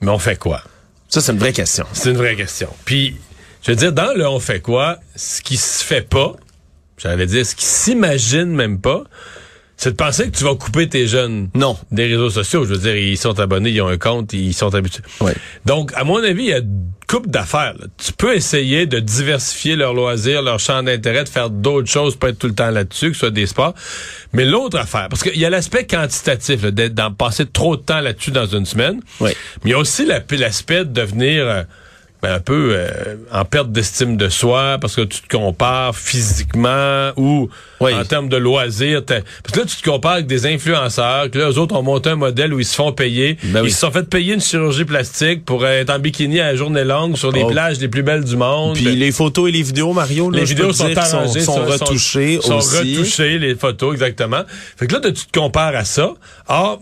mais 0.00 0.10
on 0.10 0.18
fait 0.18 0.38
quoi? 0.38 0.62
Ça 1.08 1.20
c'est 1.20 1.32
une 1.32 1.38
vraie 1.38 1.52
question. 1.52 1.86
C'est 1.92 2.10
une 2.10 2.16
vraie 2.16 2.36
question. 2.36 2.68
Puis, 2.84 3.16
je 3.64 3.70
veux 3.72 3.76
dire, 3.76 3.92
dans 3.92 4.12
le 4.16 4.26
on 4.26 4.40
fait 4.40 4.60
quoi, 4.60 4.98
ce 5.16 5.40
qui 5.42 5.56
se 5.56 5.82
fait 5.84 6.08
pas, 6.08 6.34
j'allais 6.98 7.26
dire, 7.26 7.44
ce 7.46 7.54
qui 7.54 7.64
s'imagine 7.64 8.46
même 8.46 8.80
pas, 8.80 9.04
c'est 9.76 9.90
de 9.90 9.96
penser 9.96 10.30
que 10.30 10.36
tu 10.36 10.44
vas 10.44 10.54
couper 10.54 10.88
tes 10.88 11.08
jeunes 11.08 11.48
Non. 11.54 11.76
des 11.90 12.06
réseaux 12.06 12.30
sociaux. 12.30 12.64
Je 12.64 12.74
veux 12.74 12.78
dire, 12.78 12.94
ils 12.96 13.18
sont 13.18 13.38
abonnés, 13.40 13.70
ils 13.70 13.82
ont 13.82 13.88
un 13.88 13.98
compte, 13.98 14.32
ils 14.32 14.54
sont 14.54 14.72
habitués. 14.74 15.02
Ouais. 15.20 15.34
Donc, 15.66 15.90
à 15.96 16.04
mon 16.04 16.22
avis, 16.22 16.44
il 16.44 16.48
y 16.50 16.52
a 16.52 16.58
une 16.58 16.86
couple 17.08 17.28
d'affaires. 17.28 17.74
Tu 17.98 18.12
peux 18.12 18.34
essayer 18.36 18.86
de 18.86 19.00
diversifier 19.00 19.74
leurs 19.74 19.92
loisirs, 19.92 20.42
leur 20.42 20.60
champ 20.60 20.80
d'intérêt, 20.84 21.24
de 21.24 21.28
faire 21.28 21.50
d'autres 21.50 21.88
choses, 21.90 22.14
pas 22.14 22.28
être 22.28 22.38
tout 22.38 22.46
le 22.46 22.54
temps 22.54 22.70
là-dessus, 22.70 23.08
que 23.08 23.14
ce 23.14 23.20
soit 23.20 23.30
des 23.32 23.46
sports. 23.46 23.74
Mais 24.32 24.44
l'autre 24.44 24.78
affaire, 24.78 25.08
parce 25.10 25.24
qu'il 25.24 25.36
y 25.38 25.44
a 25.44 25.50
l'aspect 25.50 25.86
quantitatif, 25.88 26.62
d'en 26.62 27.12
passer 27.12 27.44
trop 27.44 27.76
de 27.76 27.82
temps 27.82 28.00
là-dessus 28.00 28.30
dans 28.30 28.46
une 28.46 28.64
semaine. 28.66 29.00
Ouais. 29.20 29.36
Mais 29.64 29.70
il 29.70 29.72
y 29.72 29.74
a 29.74 29.78
aussi 29.78 30.06
la- 30.06 30.22
l'aspect 30.38 30.84
de 30.84 30.92
devenir 30.92 31.46
euh, 31.48 31.62
un 32.28 32.40
peu 32.40 32.70
euh, 32.72 33.16
en 33.32 33.44
perte 33.44 33.70
d'estime 33.72 34.16
de 34.16 34.28
soi 34.28 34.78
parce 34.80 34.96
que 34.96 35.02
tu 35.02 35.20
te 35.20 35.28
compares 35.36 35.94
physiquement 35.96 37.10
ou 37.16 37.48
Oui. 37.80 37.92
en 37.94 38.04
termes 38.04 38.28
de 38.28 38.36
loisirs. 38.36 39.02
Parce 39.04 39.22
que 39.52 39.60
là, 39.60 39.66
tu 39.66 39.76
te 39.76 39.88
compares 39.90 40.12
avec 40.14 40.26
des 40.26 40.46
influenceurs, 40.46 41.30
que 41.30 41.38
là, 41.38 41.50
eux 41.50 41.58
autres 41.58 41.74
ont 41.76 41.82
monté 41.82 42.10
un 42.10 42.16
modèle 42.16 42.52
où 42.54 42.60
ils 42.60 42.64
se 42.64 42.74
font 42.74 42.92
payer. 42.92 43.36
Ben 43.44 43.60
oui. 43.62 43.68
Ils 43.68 43.72
se 43.72 43.80
sont 43.80 43.90
fait 43.90 44.08
payer 44.08 44.34
une 44.34 44.40
chirurgie 44.40 44.84
plastique 44.84 45.44
pour 45.44 45.66
être 45.66 45.90
en 45.90 45.98
bikini 45.98 46.40
à 46.40 46.46
la 46.52 46.56
journée 46.56 46.84
longue 46.84 47.16
sur 47.16 47.30
les 47.32 47.42
Oh. 47.42 47.48
plages 47.48 47.78
les 47.80 47.88
plus 47.88 48.02
belles 48.02 48.24
du 48.24 48.36
monde. 48.36 48.74
Puis 48.74 48.84
les 48.96 49.12
photos 49.12 49.48
et 49.48 49.52
les 49.52 49.62
vidéos, 49.62 49.92
Mario, 49.92 50.30
là, 50.30 50.38
les 50.38 50.44
vidéos 50.44 50.72
sont 50.72 50.96
arrangées, 50.96 51.40
sont, 51.40 51.54
sont 51.56 51.64
retouchées 51.64 52.38
sont 52.42 52.56
aussi. 52.56 52.94
retouchées, 52.94 53.38
les 53.38 53.54
photos, 53.54 53.92
exactement. 53.92 54.42
Fait 54.76 54.86
que 54.86 54.94
là, 54.94 55.00
tu 55.02 55.12
te 55.12 55.38
compares 55.38 55.74
à 55.76 55.84
ça. 55.84 56.12
Or, 56.48 56.80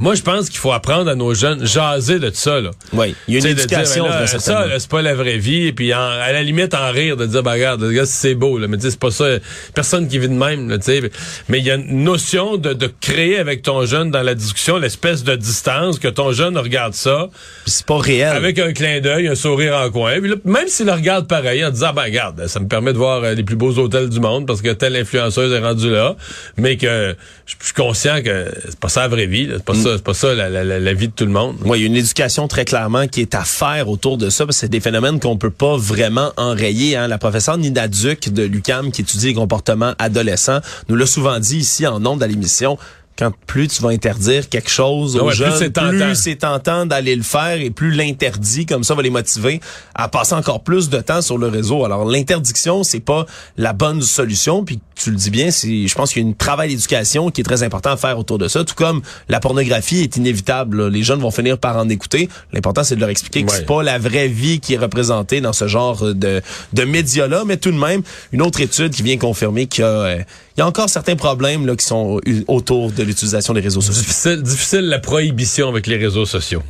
moi, 0.00 0.14
je 0.14 0.22
pense 0.22 0.48
qu'il 0.48 0.58
faut 0.58 0.72
apprendre 0.72 1.08
à 1.10 1.14
nos 1.14 1.32
jeunes 1.34 1.64
jaser 1.66 2.18
de 2.18 2.30
ça, 2.32 2.60
là. 2.60 2.70
Oui, 2.92 3.14
il 3.28 3.34
y 3.34 3.36
a 3.36 3.40
une 3.40 3.54
dire, 3.54 3.64
éducation, 3.64 4.04
ben 4.04 4.20
là, 4.20 4.26
ça, 4.26 4.66
c'est 4.78 4.88
pas 4.90 5.02
la 5.02 5.14
vraie 5.14 5.38
vie. 5.38 5.66
Et 5.68 5.72
puis, 5.72 5.94
en- 5.94 5.98
à 6.00 6.32
la 6.32 6.42
limite, 6.42 6.74
en 6.74 6.90
rire, 6.90 7.16
de 7.16 7.26
dire, 7.26 7.42
bah, 7.42 7.52
regarde, 7.52 7.84
c'est 8.06 8.34
beau, 8.34 8.58
là. 8.58 8.66
Mais 8.68 8.78
c'est 8.80 8.98
pas 8.98 9.10
ça. 9.10 9.26
Personne 9.74 10.08
qui 10.08 10.18
vit 10.18 10.28
de 10.28 10.34
même, 10.34 10.68
là, 10.70 10.78
tu 10.78 10.84
sais. 10.84 11.02
Mais 11.48 11.58
il 11.58 11.64
y 11.66 11.70
a 11.70 11.74
une 11.74 12.02
notion 12.04 12.56
de, 12.56 12.72
de 12.72 12.90
créer 13.00 13.38
avec 13.38 13.62
ton 13.62 13.84
jeune 13.86 14.10
dans 14.10 14.22
la 14.22 14.34
discussion 14.34 14.78
l'espèce 14.78 15.22
de 15.24 15.36
distance, 15.36 15.98
que 15.98 16.08
ton 16.08 16.32
jeune 16.32 16.56
regarde 16.58 16.94
ça, 16.94 17.28
Puis 17.64 17.72
c'est 17.72 17.86
pas 17.86 17.98
réel. 17.98 18.34
avec 18.34 18.58
un 18.58 18.72
clin 18.72 19.00
d'œil, 19.00 19.28
un 19.28 19.34
sourire 19.34 19.76
en 19.76 19.90
coin. 19.90 20.18
Puis 20.20 20.30
là, 20.30 20.36
même 20.44 20.68
s'il 20.68 20.86
le 20.86 20.92
regarde 20.92 21.28
pareil, 21.28 21.64
en 21.64 21.70
disant, 21.70 21.92
ben, 21.92 22.02
regarde, 22.04 22.46
ça 22.48 22.58
me 22.60 22.66
permet 22.66 22.92
de 22.92 22.98
voir 22.98 23.22
euh, 23.22 23.34
les 23.34 23.42
plus 23.44 23.56
beaux 23.56 23.78
hôtels 23.78 24.08
du 24.08 24.20
monde 24.20 24.46
parce 24.46 24.62
que 24.62 24.70
telle 24.70 24.96
influenceuse 24.96 25.52
est 25.52 25.58
rendue 25.60 25.90
là. 25.90 26.16
Mais 26.56 26.76
que, 26.76 27.14
je 27.46 27.54
suis 27.60 27.74
conscient 27.74 28.22
que 28.22 28.46
c'est 28.64 28.78
pas 28.80 28.88
ça 28.88 29.02
la 29.02 29.08
vraie 29.08 29.26
vie, 29.26 29.46
là. 29.46 29.54
C'est 29.58 29.64
pas 29.64 29.74
ça, 29.74 29.81
c'est 29.82 30.02
pas 30.04 30.14
ça 30.14 30.34
la, 30.34 30.48
la- 30.48 30.64
la- 30.64 30.80
la 30.80 30.94
vie 30.94 31.08
de 31.08 31.12
tout 31.12 31.24
le 31.24 31.30
monde. 31.32 31.56
Oui, 31.64 31.78
il 31.78 31.82
y 31.82 31.84
a 31.84 31.86
une 31.88 31.96
éducation 31.96 32.48
très 32.48 32.64
clairement 32.64 33.06
qui 33.08 33.20
est 33.20 33.34
à 33.34 33.44
faire 33.44 33.88
autour 33.88 34.18
de 34.18 34.30
ça, 34.30 34.44
parce 34.46 34.56
que 34.56 34.60
c'est 34.60 34.68
des 34.68 34.80
phénomènes 34.80 35.20
qu'on 35.20 35.36
peut 35.36 35.50
pas 35.50 35.76
vraiment 35.76 36.32
enrayer. 36.36 36.96
Hein. 36.96 37.08
La 37.08 37.18
professeure 37.18 37.58
Nina 37.58 37.88
Duc 37.88 38.28
de 38.30 38.42
l'UCAM, 38.42 38.90
qui 38.92 39.02
étudie 39.02 39.28
les 39.28 39.34
comportements 39.34 39.94
adolescents, 39.98 40.60
nous 40.88 40.96
l'a 40.96 41.06
souvent 41.06 41.38
dit 41.38 41.58
ici 41.58 41.86
en 41.86 42.00
nombre 42.00 42.22
à 42.22 42.26
l'émission. 42.26 42.78
Quand 43.18 43.30
plus 43.46 43.68
tu 43.68 43.82
vas 43.82 43.90
interdire 43.90 44.48
quelque 44.48 44.70
chose 44.70 45.16
aux 45.16 45.20
ouais, 45.24 45.28
plus 45.28 45.36
jeunes, 45.36 45.52
c'est 45.58 45.70
tentant. 45.70 45.90
plus 45.90 46.14
c'est 46.14 46.36
tentant 46.36 46.86
d'aller 46.86 47.14
le 47.14 47.22
faire 47.22 47.60
et 47.60 47.68
plus 47.68 47.90
l'interdit, 47.90 48.64
comme 48.64 48.84
ça, 48.84 48.94
va 48.94 49.02
les 49.02 49.10
motiver 49.10 49.60
à 49.94 50.08
passer 50.08 50.32
encore 50.34 50.62
plus 50.62 50.88
de 50.88 50.98
temps 50.98 51.20
sur 51.20 51.36
le 51.36 51.48
réseau. 51.48 51.84
Alors, 51.84 52.06
l'interdiction, 52.06 52.82
c'est 52.84 53.00
pas 53.00 53.26
la 53.58 53.74
bonne 53.74 54.00
solution. 54.00 54.64
Puis, 54.64 54.80
tu 54.94 55.10
le 55.10 55.16
dis 55.16 55.30
bien, 55.30 55.50
c'est, 55.50 55.86
je 55.86 55.94
pense 55.94 56.12
qu'il 56.12 56.22
y 56.22 56.26
a 56.26 56.28
un 56.28 56.32
travail 56.32 56.68
d'éducation 56.68 57.30
qui 57.30 57.40
est 57.40 57.44
très 57.44 57.62
important 57.62 57.90
à 57.90 57.96
faire 57.96 58.18
autour 58.18 58.38
de 58.38 58.48
ça. 58.48 58.64
Tout 58.64 58.74
comme 58.74 59.02
la 59.28 59.40
pornographie 59.40 60.00
est 60.00 60.16
inévitable. 60.16 60.82
là. 60.82 60.90
Les 60.90 61.02
jeunes 61.02 61.20
vont 61.20 61.30
finir 61.30 61.58
par 61.58 61.76
en 61.76 61.88
écouter. 61.88 62.28
L'important, 62.52 62.84
c'est 62.84 62.96
de 62.96 63.00
leur 63.00 63.08
expliquer 63.10 63.44
que 63.44 63.52
c'est 63.52 63.66
pas 63.66 63.82
la 63.82 63.98
vraie 63.98 64.28
vie 64.28 64.60
qui 64.60 64.74
est 64.74 64.78
représentée 64.78 65.40
dans 65.40 65.52
ce 65.52 65.66
genre 65.68 66.02
de, 66.14 66.42
de 66.72 66.84
médias-là. 66.84 67.44
Mais 67.46 67.56
tout 67.56 67.70
de 67.70 67.78
même, 67.78 68.02
une 68.32 68.42
autre 68.42 68.60
étude 68.60 68.92
qui 68.92 69.02
vient 69.02 69.16
confirmer 69.18 69.66
qu'il 69.66 69.82
y 69.82 69.86
a, 69.86 69.90
euh, 69.90 70.22
il 70.56 70.60
y 70.60 70.62
a 70.62 70.66
encore 70.66 70.88
certains 70.88 71.16
problèmes 71.16 71.66
là, 71.66 71.76
qui 71.76 71.86
sont 71.86 72.20
euh, 72.26 72.44
autour 72.48 72.92
de 72.92 73.02
l'utilisation 73.02 73.54
des 73.54 73.60
réseaux 73.60 73.80
sociaux. 73.80 74.02
Difficile, 74.02 74.42
difficile 74.42 74.88
la 74.88 74.98
prohibition 74.98 75.68
avec 75.68 75.86
les 75.86 75.96
réseaux 75.96 76.26
sociaux. 76.26 76.62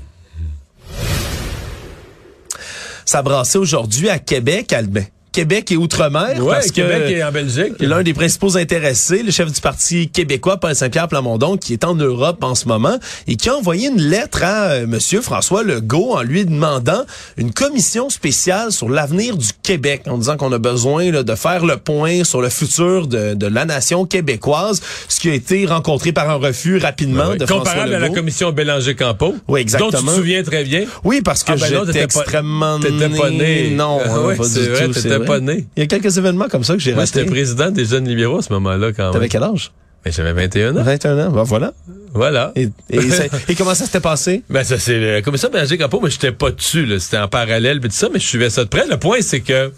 Ça 3.04 3.18
a 3.18 3.22
brassé 3.22 3.58
aujourd'hui 3.58 4.08
à 4.08 4.18
Québec, 4.18 4.72
Albin. 4.72 5.04
Québec 5.32 5.72
et 5.72 5.76
Outre-mer. 5.76 6.38
Ouais, 6.44 6.54
parce 6.54 6.70
Québec 6.70 7.04
que 7.06 7.10
et 7.12 7.24
en 7.24 7.32
Belgique. 7.32 7.72
L'un 7.80 8.02
des 8.02 8.14
principaux 8.14 8.56
intéressés, 8.56 9.22
le 9.22 9.30
chef 9.30 9.50
du 9.50 9.60
Parti 9.60 10.08
québécois, 10.08 10.58
Paul 10.58 10.74
Saint-Pierre 10.74 11.08
Plamondon, 11.08 11.56
qui 11.56 11.72
est 11.72 11.84
en 11.84 11.94
Europe 11.94 12.42
en 12.44 12.54
ce 12.54 12.68
moment 12.68 12.98
et 13.26 13.36
qui 13.36 13.48
a 13.48 13.56
envoyé 13.56 13.88
une 13.88 14.00
lettre 14.02 14.42
à 14.44 14.70
euh, 14.72 14.86
Monsieur 14.86 15.20
François 15.20 15.62
Legault 15.62 16.12
en 16.12 16.22
lui 16.22 16.44
demandant 16.44 17.02
une 17.36 17.52
commission 17.52 18.10
spéciale 18.10 18.72
sur 18.72 18.88
l'avenir 18.88 19.36
du 19.36 19.48
Québec, 19.62 20.02
en 20.06 20.18
disant 20.18 20.36
qu'on 20.36 20.52
a 20.52 20.58
besoin 20.58 21.10
là, 21.10 21.22
de 21.22 21.34
faire 21.34 21.64
le 21.64 21.76
point 21.78 22.24
sur 22.24 22.42
le 22.42 22.48
futur 22.50 23.06
de, 23.06 23.34
de 23.34 23.46
la 23.46 23.64
nation 23.64 24.04
québécoise, 24.04 24.80
ce 25.08 25.20
qui 25.20 25.30
a 25.30 25.34
été 25.34 25.66
rencontré 25.66 26.12
par 26.12 26.28
un 26.30 26.34
refus 26.36 26.78
rapidement 26.78 27.30
oui. 27.30 27.38
de 27.38 27.46
François 27.46 27.64
Comparable 27.72 27.94
à 27.94 27.98
la 27.98 28.06
Legault. 28.06 28.14
commission 28.16 28.52
Bélanger-Campo. 28.52 29.34
Oui, 29.48 29.60
exactement. 29.60 29.90
Dont 29.92 29.98
tu 29.98 30.06
te 30.06 30.10
souviens 30.16 30.42
très 30.42 30.64
bien. 30.64 30.84
Oui, 31.04 31.20
parce 31.22 31.42
que 31.44 31.52
Ah, 31.52 31.56
ben 31.56 31.84
j'étais 31.86 32.02
extrêmement 32.04 32.78
t'étais 32.78 33.08
pas 33.08 33.30
né. 33.30 33.70
Non, 33.70 33.98
Ah 34.04 34.08
pas 34.36 34.48
du 34.48 34.68
vrai, 34.68 34.88
tout. 34.88 35.21
Pas 35.26 35.40
né. 35.40 35.66
Il 35.76 35.80
y 35.80 35.82
a 35.82 35.86
quelques 35.86 36.16
événements 36.18 36.48
comme 36.48 36.64
ça 36.64 36.74
que 36.74 36.80
j'ai 36.80 36.94
Moi, 36.94 37.04
j'étais 37.04 37.24
président 37.24 37.70
des 37.70 37.84
jeunes 37.84 38.06
libéraux 38.08 38.38
à 38.38 38.42
ce 38.42 38.52
moment-là, 38.52 38.92
quand 38.92 39.04
même. 39.04 39.12
T'avais 39.12 39.28
quel 39.28 39.42
âge? 39.42 39.72
Mais 40.04 40.10
j'avais 40.10 40.32
21 40.32 40.76
ans. 40.76 40.82
21 40.82 41.26
ans. 41.28 41.30
Ben 41.30 41.42
voilà. 41.44 41.72
Voilà. 42.12 42.52
Et, 42.56 42.68
et, 42.90 43.00
ça- 43.10 43.24
et 43.48 43.54
comment 43.54 43.74
ça 43.74 43.84
s'était 43.86 44.00
passé? 44.00 44.42
Ben 44.50 44.64
ça 44.64 44.78
c'est 44.78 44.98
le 44.98 45.20
commission 45.22 45.48
Bélanger-Campo, 45.52 46.00
mais 46.02 46.10
j'étais 46.10 46.32
pas 46.32 46.50
dessus, 46.50 46.84
là. 46.86 46.98
C'était 46.98 47.18
en 47.18 47.28
parallèle, 47.28 47.80
puis 47.80 47.88
tout 47.88 47.96
ça, 47.96 48.08
mais 48.12 48.18
je 48.18 48.26
suivais 48.26 48.50
ça 48.50 48.64
de 48.64 48.68
près. 48.68 48.86
Le 48.88 48.96
point, 48.96 49.18
c'est 49.20 49.40
que 49.40 49.72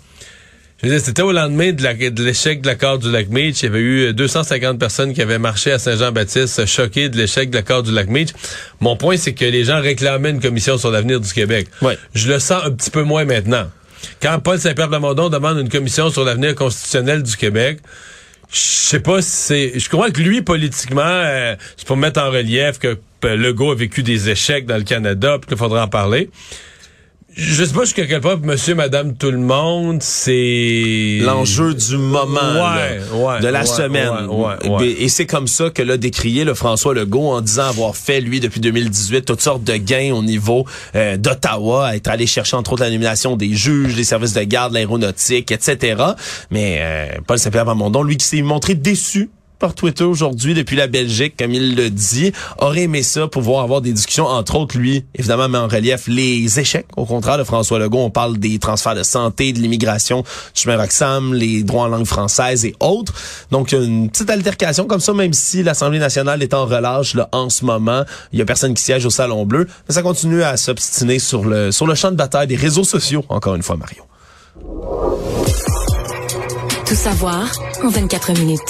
je 0.83 0.89
veux 0.89 0.95
dire, 0.97 1.05
c'était 1.05 1.23
au 1.23 1.31
lendemain 1.33 1.73
de 1.73 1.83
la- 1.83 1.95
de 1.95 2.25
l'échec 2.25 2.61
de 2.63 2.67
l'accord 2.67 2.99
du 2.99 3.11
lac 3.11 3.29
Meach. 3.29 3.63
Il 3.63 3.67
y 3.67 3.69
avait 3.69 3.81
eu 3.81 4.13
250 4.15 4.79
personnes 4.79 5.13
qui 5.15 5.23
avaient 5.23 5.39
marché 5.39 5.73
à 5.73 5.79
Saint-Jean-Baptiste, 5.79 6.67
choquées 6.67 7.09
de 7.11 7.17
l'échec 7.17 7.51
de 7.51 7.57
l'accord 7.57 7.83
du 7.83 7.93
lac 7.93 8.09
Meach. 8.09 8.31
Mon 8.81 8.97
point, 8.97 9.17
c'est 9.19 9.35
que 9.35 9.45
les 9.45 9.65
gens 9.65 9.81
réclamaient 9.81 10.31
une 10.31 10.41
commission 10.41 10.77
sur 10.79 10.91
l'avenir 10.91 11.21
du 11.21 11.33
Québec. 11.33 11.69
Ouais. 11.83 11.97
Je 12.15 12.29
le 12.33 12.39
sens 12.39 12.65
un 12.65 12.71
petit 12.71 12.91
peu 12.91 13.03
moins 13.03 13.25
maintenant. 13.25 13.67
Quand 14.21 14.39
Paul 14.41 14.59
Saint-Pierre 14.59 14.89
Plamondon 14.89 15.29
demande 15.29 15.59
une 15.59 15.69
commission 15.69 16.11
sur 16.11 16.25
l'avenir 16.25 16.55
constitutionnel 16.55 17.23
du 17.23 17.37
Québec, 17.37 17.81
je 18.51 18.59
sais 18.59 19.01
pas 19.01 19.23
si 19.23 19.31
c'est. 19.31 19.79
Je 19.79 19.89
crois 19.89 20.11
que 20.11 20.21
lui, 20.21 20.43
politiquement, 20.43 21.03
euh, 21.05 21.57
c'est 21.77 21.87
pour 21.87 21.97
mettre 21.97 22.21
en 22.21 22.31
relief 22.31 22.79
que 22.79 22.99
euh, 23.25 23.37
Legault 23.37 23.73
a 23.73 23.75
vécu 23.75 24.03
des 24.03 24.31
échecs 24.31 24.67
dans 24.67 24.77
le 24.77 24.85
Canada, 24.85 25.39
puis 25.41 25.49
qu'il 25.49 25.57
faudra 25.57 25.85
en 25.85 25.89
parler. 25.89 26.31
Je 27.37 27.65
sais 27.65 27.73
pas 27.73 27.81
jusqu'à 27.81 28.07
quel 28.07 28.21
point 28.21 28.37
monsieur, 28.37 28.77
madame, 28.77 29.17
tout 29.17 29.33
le 29.33 29.39
monde, 29.39 30.01
c'est... 30.03 31.19
L'enjeu 31.23 31.75
du 31.75 31.97
moment, 31.97 32.41
Ouais, 32.41 32.99
là, 32.99 33.17
ouais, 33.17 33.41
de 33.41 33.49
la 33.49 33.61
ouais, 33.63 33.67
semaine. 33.67 34.09
ouais, 34.29 34.57
ouais, 34.65 34.69
ouais. 34.69 34.89
Et 35.01 35.09
c'est 35.09 35.27
comme 35.27 35.49
ça 35.49 35.71
que 35.71 35.83
l'a 35.83 35.97
décrié 35.97 36.45
le 36.45 36.55
François 36.55 36.95
Legault 36.95 37.31
en 37.33 37.41
disant 37.41 37.65
avoir 37.67 37.97
fait, 37.97 38.21
lui, 38.21 38.39
depuis 38.39 38.61
2018, 38.61 39.25
toutes 39.25 39.41
sortes 39.41 39.65
de 39.65 39.75
gains 39.77 40.15
au 40.15 40.23
niveau 40.23 40.65
euh, 40.95 41.17
d'Ottawa, 41.17 41.97
être 41.97 42.07
allé 42.09 42.27
chercher, 42.29 42.57
entre 42.57 42.75
autres, 42.75 42.85
la 42.85 42.91
nomination 42.91 43.37
des 43.37 43.53
juges, 43.53 43.97
des 43.97 44.05
services 44.05 44.35
de 44.35 44.43
garde, 44.45 44.73
l'aéronautique, 44.73 45.51
etc. 45.51 46.03
Mais 46.53 46.79
euh, 46.83 47.07
Paul 47.27 47.39
Saint-Pierre 47.41 47.65
Plamondon, 47.65 48.05
lui, 48.05 48.17
qui 48.17 48.27
s'est 48.27 48.43
montré 48.43 48.75
déçu 48.77 49.29
par 49.59 49.75
Twitter 49.75 50.05
aujourd'hui 50.05 50.55
depuis 50.55 50.77
la 50.77 50.87
Belgique, 50.87 51.35
comme 51.39 51.53
il 51.53 51.75
le 51.75 51.91
dit, 51.91 52.33
aurait 52.59 52.83
aimé 52.83 53.03
ça, 53.03 53.29
pouvoir 53.29 53.63
avoir 53.63 53.81
des 53.81 53.93
discussions, 53.93 54.27
entre 54.27 54.57
autres, 54.57 54.77
lui, 54.77 55.05
évidemment, 55.15 55.49
met 55.49 55.59
en 55.59 55.69
relief 55.69 56.07
les 56.07 56.59
échecs. 56.59 56.87
Au 56.97 57.05
contraire 57.05 57.39
de 57.39 57.45
François 57.45 57.79
Legault, 57.79 57.99
on 57.99 58.11
parle 58.11 58.39
des 58.39 58.59
transferts 58.59 58.95
de 58.95 59.03
santé, 59.03 59.53
de 59.53 59.61
l'immigration, 59.61 60.23
du 60.23 60.61
chemin 60.61 60.77
Roxham, 60.77 61.35
les 61.35 61.63
droits 61.63 61.85
en 61.85 61.89
langue 61.89 62.07
française 62.07 62.65
et 62.65 62.75
autres. 62.81 63.13
Donc, 63.51 63.73
une 63.73 64.11
petite 64.11 64.31
altercation 64.31 64.87
comme 64.87 65.01
ça, 65.01 65.13
même 65.13 65.33
si 65.33 65.63
l'Assemblée 65.63 65.99
nationale 65.99 66.43
est 66.43 66.55
en 66.55 66.67
relâche 66.67 67.15
là, 67.15 67.29
en 67.33 67.49
ce 67.49 67.65
moment. 67.65 68.05
Il 68.33 68.39
y 68.39 68.43
a 68.43 68.45
personne 68.45 68.75
qui 68.75 68.83
siège 68.83 69.07
au 69.07 69.11
Salon 69.11 69.47
Bleu. 69.47 69.67
Mais 69.89 69.95
ça 69.95 70.03
continue 70.03 70.43
à 70.43 70.57
s'obstiner 70.57 71.19
sur 71.19 71.45
le, 71.45 71.73
sur 71.73 71.87
le 71.87 71.95
champ 71.95 72.11
de 72.11 72.17
bataille 72.17 72.47
des 72.47 72.57
réseaux 72.57 72.85
sociaux, 72.85 73.25
encore 73.29 73.55
une 73.55 73.63
fois, 73.63 73.77
Mario. 73.77 74.03
Tout 76.87 76.95
savoir 76.95 77.51
en 77.83 77.89
24 77.89 78.33
minutes. 78.39 78.61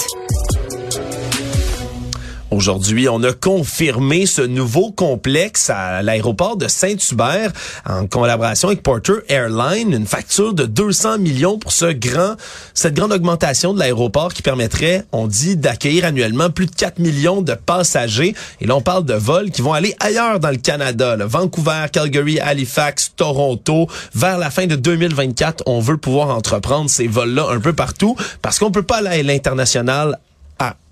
Aujourd'hui, 2.55 3.09
on 3.09 3.21
a 3.23 3.33
confirmé 3.33 4.25
ce 4.25 4.41
nouveau 4.41 4.89
complexe 4.89 5.69
à 5.69 6.01
l'aéroport 6.01 6.55
de 6.55 6.69
Saint-Hubert 6.69 7.51
en 7.85 8.07
collaboration 8.07 8.69
avec 8.69 8.81
Porter 8.81 9.15
Airlines, 9.27 9.91
une 9.91 10.05
facture 10.05 10.53
de 10.53 10.65
200 10.65 11.17
millions 11.17 11.59
pour 11.59 11.73
ce 11.73 11.91
grand, 11.91 12.35
cette 12.73 12.93
grande 12.93 13.11
augmentation 13.11 13.73
de 13.73 13.79
l'aéroport 13.79 14.33
qui 14.33 14.41
permettrait, 14.41 15.03
on 15.11 15.27
dit, 15.27 15.57
d'accueillir 15.57 16.05
annuellement 16.05 16.49
plus 16.49 16.67
de 16.67 16.73
4 16.73 16.99
millions 16.99 17.41
de 17.41 17.55
passagers. 17.55 18.33
Et 18.61 18.67
là, 18.67 18.77
on 18.77 18.81
parle 18.81 19.03
de 19.03 19.15
vols 19.15 19.51
qui 19.51 19.61
vont 19.61 19.73
aller 19.73 19.93
ailleurs 19.99 20.39
dans 20.39 20.51
le 20.51 20.55
Canada, 20.55 21.17
Vancouver, 21.25 21.87
Calgary, 21.91 22.39
Halifax, 22.39 23.11
Toronto. 23.17 23.89
Vers 24.13 24.37
la 24.37 24.49
fin 24.49 24.65
de 24.65 24.77
2024, 24.77 25.63
on 25.65 25.81
veut 25.81 25.97
pouvoir 25.97 26.29
entreprendre 26.29 26.89
ces 26.89 27.07
vols-là 27.07 27.47
un 27.51 27.59
peu 27.59 27.73
partout 27.73 28.15
parce 28.41 28.59
qu'on 28.59 28.71
peut 28.71 28.81
pas 28.81 28.99
aller 28.99 29.09
à 29.09 29.23
l'international 29.23 30.19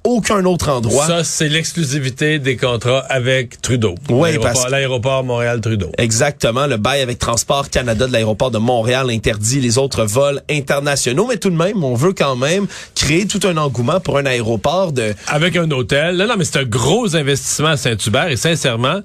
aucun 0.03 0.43
autre 0.45 0.69
endroit. 0.69 1.07
Ça, 1.07 1.23
c'est 1.23 1.47
l'exclusivité 1.49 2.39
des 2.39 2.57
contrats 2.57 2.99
avec 3.09 3.61
Trudeau. 3.61 3.95
Oui, 4.09 4.37
parce 4.41 4.65
que- 4.65 4.71
L'aéroport 4.71 5.23
Montréal-Trudeau. 5.23 5.91
Exactement. 5.97 6.67
Le 6.67 6.77
bail 6.77 7.01
avec 7.01 7.19
Transport 7.19 7.69
Canada 7.69 8.07
de 8.07 8.11
l'aéroport 8.11 8.51
de 8.51 8.57
Montréal 8.57 9.09
interdit 9.09 9.61
les 9.61 9.77
autres 9.77 10.03
vols 10.05 10.41
internationaux, 10.49 11.27
mais 11.27 11.37
tout 11.37 11.49
de 11.49 11.55
même, 11.55 11.83
on 11.83 11.95
veut 11.95 12.13
quand 12.13 12.35
même 12.35 12.67
créer 12.95 13.27
tout 13.27 13.39
un 13.47 13.57
engouement 13.57 13.99
pour 13.99 14.17
un 14.17 14.25
aéroport 14.25 14.91
de... 14.91 15.13
Avec 15.27 15.55
un 15.55 15.69
hôtel. 15.71 16.17
Non, 16.17 16.27
non, 16.27 16.35
mais 16.37 16.45
c'est 16.45 16.59
un 16.59 16.63
gros 16.65 17.15
investissement 17.15 17.69
à 17.69 17.77
Saint-Hubert 17.77 18.27
et 18.27 18.35
sincèrement, 18.37 18.99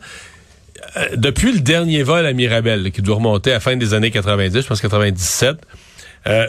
euh, 0.96 1.06
depuis 1.16 1.52
le 1.52 1.60
dernier 1.60 2.02
vol 2.02 2.24
à 2.26 2.32
Mirabel, 2.32 2.90
qui 2.92 3.02
doit 3.02 3.16
remonter 3.16 3.50
à 3.50 3.54
la 3.54 3.60
fin 3.60 3.76
des 3.76 3.94
années 3.94 4.10
90, 4.10 4.62
je 4.62 4.66
pense 4.66 4.80
97, 4.80 5.56
euh, 6.26 6.46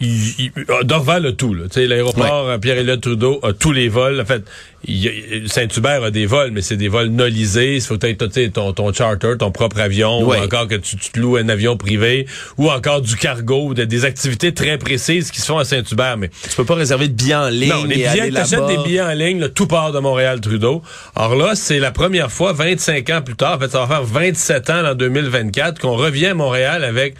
il, 0.00 0.34
il- 0.38 0.52
euh, 0.70 0.82
Dorval 0.82 1.26
a 1.26 1.32
tout. 1.32 1.54
là. 1.54 1.64
Tu 1.64 1.80
sais, 1.80 1.86
L'aéroport 1.86 2.48
euh, 2.48 2.58
Pierre-Éliott 2.58 3.00
Trudeau 3.00 3.40
a 3.42 3.52
tous 3.52 3.72
les 3.72 3.88
vols. 3.88 4.20
En 4.20 4.24
fait, 4.26 4.42
il 4.88 5.48
Saint-Hubert 5.48 6.04
a 6.04 6.10
des 6.10 6.26
vols, 6.26 6.50
mais 6.52 6.62
c'est 6.62 6.76
des 6.76 6.88
vols 6.88 7.08
nolisés. 7.08 7.76
Il 7.76 7.80
faut 7.80 7.96
que 7.98 8.06
tu 8.06 8.50
ton, 8.52 8.72
ton 8.72 8.92
charter, 8.92 9.32
ton 9.38 9.50
propre 9.50 9.80
avion, 9.80 10.22
Ouais. 10.22 10.38
ou 10.38 10.44
encore 10.44 10.68
que 10.68 10.74
tu, 10.76 10.96
tu 10.96 11.10
te 11.10 11.18
loues 11.18 11.36
un 11.36 11.48
avion 11.48 11.76
privé, 11.76 12.26
ou 12.58 12.70
encore 12.70 13.00
du 13.00 13.16
cargo, 13.16 13.74
de- 13.74 13.84
des 13.84 14.04
activités 14.04 14.52
très 14.54 14.78
précises 14.78 15.30
qui 15.30 15.40
se 15.40 15.46
font 15.46 15.58
à 15.58 15.64
Saint-Hubert. 15.64 16.16
Mais 16.18 16.30
Tu 16.48 16.54
peux 16.56 16.64
pas 16.64 16.74
réserver 16.74 17.08
de 17.08 17.14
billets 17.14 17.34
en 17.34 17.48
ligne 17.48 17.70
non, 17.70 17.84
les 17.84 18.00
et 18.00 18.06
aller 18.06 18.20
billets, 18.30 18.32
t'achètes 18.32 18.66
des 18.66 18.78
billets 18.84 19.00
en 19.02 19.12
ligne, 19.12 19.40
là, 19.40 19.48
tout 19.48 19.66
part 19.66 19.92
de 19.92 19.98
Montréal-Trudeau. 19.98 20.82
Alors 21.16 21.34
là, 21.36 21.54
c'est 21.54 21.78
la 21.78 21.90
première 21.90 22.30
fois, 22.30 22.52
25 22.52 23.10
ans 23.10 23.22
plus 23.22 23.34
tard, 23.36 23.56
en 23.56 23.60
fait, 23.60 23.70
ça 23.70 23.80
va 23.80 23.86
faire 23.86 24.04
27 24.04 24.70
ans 24.70 24.84
en 24.86 24.94
2024, 24.94 25.80
qu'on 25.80 25.96
revient 25.96 26.26
à 26.26 26.34
Montréal 26.34 26.84
avec 26.84 27.14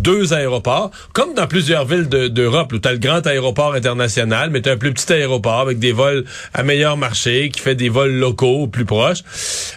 deux 0.00 0.32
aéroports, 0.32 0.90
comme 1.12 1.34
dans 1.34 1.46
plusieurs 1.46 1.84
villes 1.86 2.08
de- 2.08 2.28
d'Europe, 2.28 2.72
où 2.72 2.78
tu 2.78 2.88
as 2.88 2.92
le 2.92 2.98
grand 2.98 3.26
aéroport 3.26 3.74
international, 3.74 4.50
mais 4.50 4.60
tu 4.62 4.68
as 4.68 4.72
un 4.72 4.76
plus 4.76 4.92
petit 4.92 5.12
aéroport 5.12 5.60
avec 5.60 5.78
des 5.78 5.92
vols 5.92 6.24
à 6.54 6.62
meilleur 6.62 6.96
marché, 6.96 7.50
qui 7.50 7.60
fait 7.60 7.74
des 7.74 7.88
vols 7.88 8.12
locaux 8.12 8.66
plus 8.66 8.84
proches. 8.84 9.20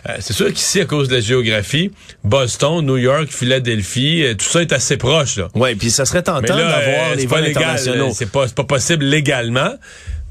Euh, 0.10 0.14
c'est 0.20 0.34
sûr 0.34 0.52
qu'ici, 0.52 0.82
à 0.82 0.86
cause 0.86 1.10
de 1.10 1.16
la 1.16 1.22
géographie, 1.22 1.92
Boston, 2.24 2.86
New 2.86 2.98
York, 2.98 3.28
Philadelphie, 3.30 4.24
euh, 4.24 4.34
tout 4.34 4.46
ça 4.46 4.62
est 4.62 4.74
assez 4.74 4.98
proche. 4.98 5.38
Là. 5.38 5.48
Ouais, 5.56 5.76
puis 5.76 5.92
ça 5.92 6.06
serait 6.06 6.24
tentant 6.24 6.42
d'avoir 6.56 7.12
euh, 7.12 7.16
les 7.16 7.26
vols 7.28 7.46
internationaux. 7.46 8.08
euh, 8.10 8.14
c'est 8.14 8.32
pas, 8.32 8.48
c'est 8.48 8.56
pas 8.56 8.64
possible 8.64 9.06
légalement. 9.06 9.74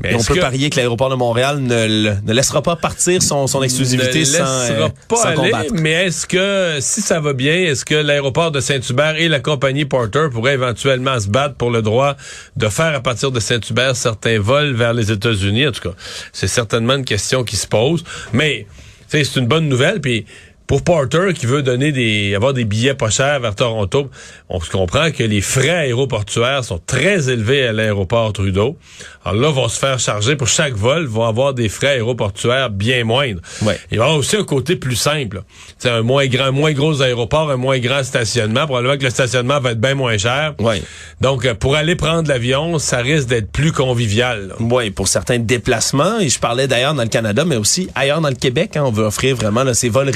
Mais 0.03 0.13
Et 0.13 0.15
on 0.17 0.19
peut 0.23 0.35
que- 0.35 0.41
parier 0.41 0.69
que 0.71 0.77
l'aéroport 0.77 1.09
de 1.09 1.15
Montréal 1.15 1.61
ne, 1.61 1.87
ne 2.21 2.33
laissera 2.33 2.63
pas 2.63 2.77
partir 2.77 3.23
son, 3.23 3.47
son 3.47 3.63
exclusivité 3.63 4.21
ne 4.21 4.25
sans, 4.25 4.33
laissera 4.39 4.71
euh, 4.71 4.89
pas 5.09 5.17
sans 5.17 5.25
aller, 5.29 5.51
combattre. 5.51 5.73
mais 5.75 5.93
est-ce 5.93 6.27
que, 6.27 6.79
si 6.81 7.01
ça 7.01 7.21
va 7.21 7.33
bien, 7.33 7.55
est-ce 7.55 7.85
que 7.85 7.95
l'aéroport 7.95 8.51
de 8.51 8.61
Saint-Hubert 8.61 9.17
et 9.17 9.29
la 9.29 9.41
compagnie 9.41 9.85
Porter 9.85 10.27
pourraient 10.31 10.55
éventuellement 10.55 11.19
se 11.21 11.29
battre 11.29 11.55
pour 11.55 11.71
le 11.71 11.81
droit 11.81 12.17
de 12.57 12.69
faire 12.69 12.95
à 12.95 13.01
partir 13.01 13.31
de 13.31 13.41
Saint-Hubert 13.41 13.97
certains 13.97 14.39
vols 14.41 14.75
vers 14.75 14.93
les 14.93 15.11
États-Unis? 15.13 15.69
En 15.69 15.73
tout 15.73 15.89
cas, 15.89 15.95
c'est 16.33 16.49
certainement 16.49 16.95
une 16.97 17.05
question 17.05 17.45
qui 17.45 17.57
se 17.57 17.67
pose. 17.67 18.05
Mais, 18.33 18.67
c'est 19.09 19.37
une 19.37 19.47
bonne 19.47 19.69
nouvelle, 19.69 20.01
puis 20.01 20.27
pour 20.67 20.83
Porter 20.83 21.33
qui 21.35 21.47
veut 21.47 21.63
donner 21.63 21.93
des 21.93 22.35
avoir 22.35 22.55
des 22.55 22.65
billets 22.65 22.95
pas 22.95 23.11
chers 23.11 23.41
vers 23.41 23.55
Toronto, 23.55 24.11
on 24.49 24.61
se 24.61 24.71
comprend 24.71 25.11
que 25.11 25.23
les 25.23 25.41
frais 25.41 25.69
aéroportuaires 25.71 26.65
sont 26.65 26.81
très 26.85 27.29
élevés 27.29 27.67
à 27.67 27.73
l'aéroport 27.73 28.33
Trudeau. 28.33 28.77
Alors 29.25 29.41
là, 29.41 29.51
vont 29.51 29.69
se 29.69 29.79
faire 29.79 29.99
charger 29.99 30.37
pour 30.37 30.49
chaque 30.49 30.75
vol, 30.75 31.07
vont 31.07 31.25
avoir 31.25 31.55
des 31.55 31.69
frais 31.69 31.89
aéroportuaires 31.89 32.71
bien 32.71 33.05
moindres. 33.05 33.41
Ouais. 33.63 33.79
Il 33.91 33.99
va 33.99 34.05
y 34.05 34.07
avoir 34.07 34.19
aussi 34.19 34.37
un 34.37 34.45
côté 34.45 34.77
plus 34.77 34.97
simple. 34.97 35.43
C'est 35.79 35.91
un 35.91 36.03
moins 36.03 36.27
grand, 36.27 36.53
moins 36.53 36.73
gros 36.73 37.01
aéroport, 37.03 37.51
un 37.51 37.57
moins 37.57 37.79
grand 37.79 38.05
stationnement. 38.05 38.67
Probablement 38.67 38.99
que 38.99 39.05
le 39.05 39.11
stationnement 39.11 39.61
va 39.61 39.73
être 39.73 39.81
bien 39.81 39.95
moins 39.95 40.19
cher. 40.19 40.55
Ouais. 40.59 40.83
Donc, 41.21 41.47
euh, 41.47 41.55
pour 41.55 41.75
aller 41.75 41.97
prendre 41.97 42.29
l'avion, 42.29 42.79
ça 42.79 42.99
risque 42.99 43.29
d'être 43.29 43.51
plus 43.51 43.73
convivial. 43.73 44.55
Oui, 44.61 44.91
pour 44.91 45.09
certains 45.09 45.39
déplacements. 45.39 46.21
Et 46.21 46.29
je 46.29 46.39
parlais 46.39 46.67
d'ailleurs 46.67 46.95
dans 46.95 47.03
le 47.03 47.09
Canada, 47.09 47.45
mais 47.45 47.57
aussi 47.57 47.89
ailleurs 47.95 48.21
dans 48.21 48.29
le 48.29 48.35
Québec. 48.35 48.77
hein, 48.77 48.83
on 48.85 48.91
veut 48.91 49.05
offrir 49.05 49.37
vraiment 49.37 49.65
là, 49.65 49.75
ces 49.75 49.89
vols 49.89 50.11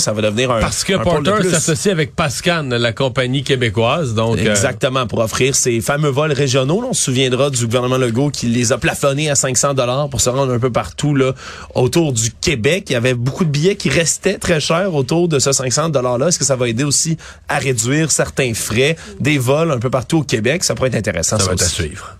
Ça 0.00 0.12
va 0.12 0.22
devenir 0.22 0.50
un 0.50 0.60
Parce 0.60 0.84
que 0.84 0.94
un 0.94 0.98
Porter 0.98 1.42
s'associe 1.50 1.92
avec 1.92 2.14
Pascan, 2.14 2.68
la 2.70 2.92
compagnie 2.92 3.42
québécoise. 3.42 4.14
Donc, 4.14 4.38
euh, 4.38 4.50
Exactement, 4.50 5.06
pour 5.06 5.20
offrir 5.20 5.54
ces 5.54 5.80
fameux 5.80 6.08
vols 6.08 6.32
régionaux. 6.32 6.80
là. 6.80 6.88
on 6.90 6.92
se 6.92 7.04
souviendra 7.04 7.50
du 7.50 7.64
gouvernement 7.66 7.98
Legault 7.98 8.30
qui 8.30 8.46
les 8.46 8.72
a 8.72 8.78
plafonnés 8.78 9.30
à 9.30 9.34
500 9.34 9.74
dollars 9.74 10.08
pour 10.08 10.20
se 10.20 10.30
rendre 10.30 10.52
un 10.52 10.58
peu 10.58 10.70
partout 10.70 11.14
là 11.14 11.32
autour 11.74 12.12
du 12.12 12.30
Québec. 12.30 12.86
Il 12.88 12.92
y 12.92 12.96
avait 12.96 13.14
beaucoup 13.14 13.44
de 13.44 13.50
billets 13.50 13.76
qui 13.76 13.88
restaient 13.88 14.38
très 14.38 14.60
chers 14.60 14.94
autour 14.94 15.28
de 15.28 15.38
ce 15.38 15.52
500 15.52 15.90
dollars-là. 15.90 16.28
Est-ce 16.28 16.38
que 16.38 16.44
ça 16.44 16.56
va 16.56 16.68
aider 16.68 16.84
aussi 16.84 17.16
à 17.48 17.58
réduire 17.58 18.10
certains 18.10 18.54
frais 18.54 18.96
des 19.20 19.38
vols 19.38 19.70
un 19.70 19.78
peu 19.78 19.90
partout 19.90 20.18
au 20.18 20.22
Québec? 20.22 20.64
Ça 20.64 20.74
pourrait 20.74 20.88
être 20.88 20.96
intéressant. 20.96 21.38
ça 21.38 21.44
ça 21.44 21.48
va 21.48 21.54
être 21.54 21.62
à 21.62 21.66
suivre. 21.66 22.16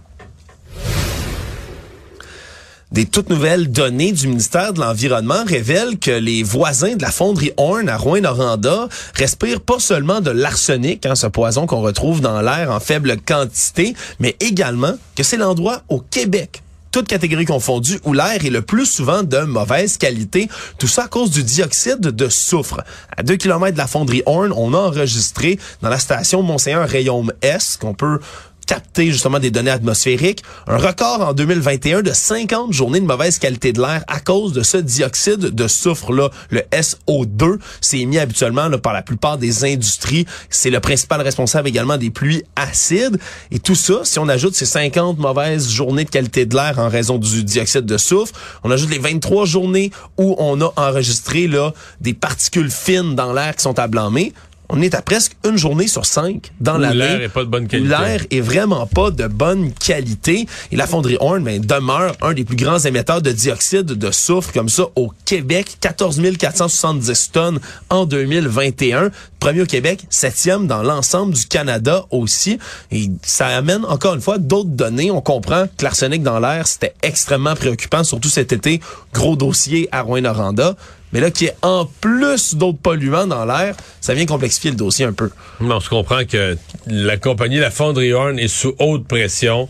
Des 2.97 3.05
toutes 3.05 3.29
nouvelles 3.29 3.71
données 3.71 4.13
du 4.13 4.27
ministère 4.27 4.73
de 4.73 4.81
l'Environnement 4.81 5.45
révèlent 5.47 5.99
que 5.99 6.11
les 6.11 6.43
voisins 6.43 6.97
de 6.97 7.03
la 7.03 7.11
fonderie 7.11 7.53
Horn 7.59 7.91
à 7.91 7.99
Rouen-Noranda 7.99 8.89
respirent 9.13 9.61
pas 9.61 9.79
seulement 9.79 10.23
de 10.23 10.31
l'arsenic, 10.31 11.05
hein, 11.05 11.15
ce 11.15 11.27
poison 11.27 11.67
qu'on 11.67 11.83
retrouve 11.83 12.23
dans 12.23 12.41
l'air 12.41 12.71
en 12.71 12.81
faible 12.81 13.19
quantité, 13.19 13.95
mais 14.19 14.35
également 14.41 14.95
que 15.15 15.23
c'est 15.23 15.37
l'endroit 15.37 15.83
au 15.91 16.01
Québec 16.01 16.63
toutes 16.91 17.09
catégories 17.09 17.45
confondues, 17.45 18.01
où 18.07 18.15
l'air 18.15 18.43
est 18.43 18.49
le 18.49 18.63
plus 18.63 18.87
souvent 18.87 19.23
de 19.23 19.41
mauvaise 19.41 19.99
qualité. 19.99 20.49
Tout 20.79 20.87
ça 20.87 21.05
à 21.05 21.09
cause 21.09 21.31
du 21.31 21.45
dioxyde 21.45 22.01
de 22.01 22.29
soufre. 22.31 22.81
À 23.15 23.23
2 23.23 23.37
km 23.37 23.75
de 23.75 23.77
la 23.77 23.87
fonderie 23.87 24.23
Horn, 24.25 24.51
on 24.57 24.73
a 24.73 24.79
enregistré 24.79 25.59
dans 25.83 25.91
la 25.91 25.99
station 25.99 26.43
Mont-Saint-Anne 26.43 26.85
un 26.85 26.87
rayonne 26.87 27.35
S 27.43 27.77
qu'on 27.79 27.93
peut 27.93 28.19
capter 28.67 29.11
justement 29.13 29.39
des 29.39 29.51
données 29.51 29.71
atmosphériques. 29.71 30.43
Un 30.67 30.77
record 30.77 31.21
en 31.21 31.33
2021 31.33 32.03
de 32.03 32.13
50 32.13 32.73
journées 32.73 33.01
de 33.01 33.07
mauvaise 33.07 33.39
qualité 33.39 33.73
de 33.73 33.81
l'air 33.81 34.05
à 34.09 34.21
cause 34.21 34.53
de 34.53 34.63
ce 34.63 34.77
dioxyde 34.77 35.39
de 35.39 35.69
soufre-là, 35.69 36.31
le 36.51 36.61
SO2. 36.73 37.59
C'est 37.81 37.99
émis 37.99 38.19
habituellement 38.19 38.69
par 38.79 38.93
la 38.93 39.03
plupart 39.03 39.39
des 39.39 39.65
industries. 39.65 40.27
C'est 40.51 40.71
le 40.71 40.81
principal 40.81 41.21
responsable 41.21 41.69
également 41.69 41.97
des 41.97 42.11
pluies 42.11 42.43
acides. 42.57 43.19
Et 43.51 43.59
tout 43.59 43.75
ça, 43.75 44.01
si 44.03 44.19
on 44.19 44.29
ajoute 44.29 44.55
ces 44.55 44.67
50 44.67 45.19
mauvaises 45.19 45.71
journées 45.71 46.05
de 46.05 46.11
qualité 46.11 46.47
de 46.47 46.55
l'air 46.55 46.79
en 46.79 46.89
raison 46.89 47.19
du 47.19 47.45
dioxyde 47.45 47.87
de 47.87 47.99
soufre, 47.99 48.33
on 48.65 48.71
ajoute 48.71 48.91
les 48.91 48.99
23 48.99 49.45
journées 49.47 49.91
où 50.19 50.35
on 50.39 50.61
a 50.61 50.73
enregistré 50.77 51.47
là, 51.47 51.73
des 52.01 52.15
particules 52.15 52.71
fines 52.71 53.15
dans 53.15 53.33
l'air 53.33 53.55
qui 53.57 53.63
sont 53.63 53.79
à 53.79 53.87
blâmer. 53.87 54.33
On 54.69 54.83
est 54.83 54.95
à 54.95 55.03
presque 55.03 55.37
une 55.49 55.57
journée 55.57 55.87
sur 55.87 56.07
cinq 56.07 56.53
dans 56.61 56.77
l'année. 56.77 56.97
l'air 56.97 57.23
est 57.23 57.29
pas 57.29 57.45
de 57.45 57.49
bonne 57.49 57.69
qualité. 57.69 57.89
L'air 57.89 58.21
est 58.31 58.41
vraiment 58.41 58.87
pas 58.87 59.11
de 59.11 59.27
bonne 59.27 59.73
qualité. 59.73 60.47
Et 60.73 60.77
la 60.77 60.87
fonderie 60.87 61.17
Horn 61.21 61.43
ben, 61.45 61.61
demeure 61.61 62.15
un 62.21 62.33
des 62.33 62.45
plus 62.45 62.57
grands 62.57 62.79
émetteurs 62.79 63.23
de 63.23 63.31
dioxyde 63.31 63.87
de 63.87 64.11
soufre 64.11 64.53
comme 64.53 64.69
ça 64.69 64.87
au 64.97 65.13
Québec. 65.25 65.77
14 65.81 66.21
470 66.39 67.31
tonnes 67.33 67.61
en 67.91 68.07
2021. 68.07 69.11
Premier 69.47 69.63
au 69.63 69.67
Québec, 69.67 70.01
septième 70.11 70.67
dans 70.67 70.83
l'ensemble 70.83 71.33
du 71.33 71.47
Canada 71.47 72.05
aussi. 72.11 72.59
Et 72.91 73.09
ça 73.23 73.47
amène 73.47 73.85
encore 73.85 74.17
une 74.17 74.21
fois 74.21 74.39
d'autres 74.39 74.71
données. 74.71 75.13
On 75.13 75.21
comprend 75.21 75.67
que 75.69 75.85
l'arsenic 75.85 76.25
dans 76.25 76.41
l'air, 76.41 76.67
c'était 76.67 76.95
extrêmement 77.05 77.55
préoccupant, 77.55 78.03
surtout 78.03 78.29
cet 78.29 78.53
été. 78.53 78.81
Gros 79.15 79.37
dossier 79.37 79.89
à 79.93 80.03
Rouen-Noranda. 80.03 80.75
Mais 81.13 81.21
là, 81.21 81.31
qu'il 81.31 81.47
y 81.47 81.51
ait 81.51 81.57
en 81.63 81.89
plus 82.01 82.57
d'autres 82.57 82.81
polluants 82.81 83.29
dans 83.29 83.45
l'air, 83.45 83.77
ça 84.01 84.15
vient 84.15 84.27
complexifier 84.27 84.73
le 84.73 84.77
dossier 84.77 85.05
un 85.05 85.13
peu. 85.13 85.31
Non, 85.61 85.79
je 85.79 85.89
comprends 85.89 86.25
que 86.25 86.57
la 86.89 87.17
compagnie, 87.17 87.59
la 87.59 87.71
fonderie 87.71 88.13
Horn, 88.15 88.41
est 88.41 88.49
sous 88.49 88.75
haute 88.81 89.07
pression. 89.07 89.69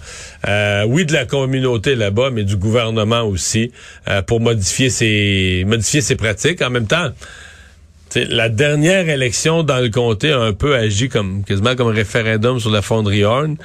Euh, 0.48 0.84
oui, 0.88 1.04
de 1.04 1.12
la 1.12 1.26
communauté 1.26 1.96
là-bas, 1.96 2.30
mais 2.30 2.44
du 2.44 2.56
gouvernement 2.56 3.24
aussi, 3.24 3.72
euh, 4.08 4.22
pour 4.22 4.40
modifier 4.40 4.88
ses, 4.88 5.64
modifier 5.66 6.00
ses 6.00 6.16
pratiques. 6.16 6.62
En 6.62 6.70
même 6.70 6.86
temps, 6.86 7.10
la 8.14 8.48
dernière 8.48 9.08
élection 9.08 9.62
dans 9.62 9.78
le 9.78 9.90
comté 9.90 10.30
a 10.30 10.40
un 10.40 10.52
peu 10.52 10.74
agi 10.74 11.08
comme 11.08 11.44
quasiment 11.44 11.74
comme 11.74 11.88
un 11.88 11.94
référendum 11.94 12.60
sur 12.60 12.70
la 12.70 12.82
fonderie 12.82 13.24
Horn. 13.24 13.56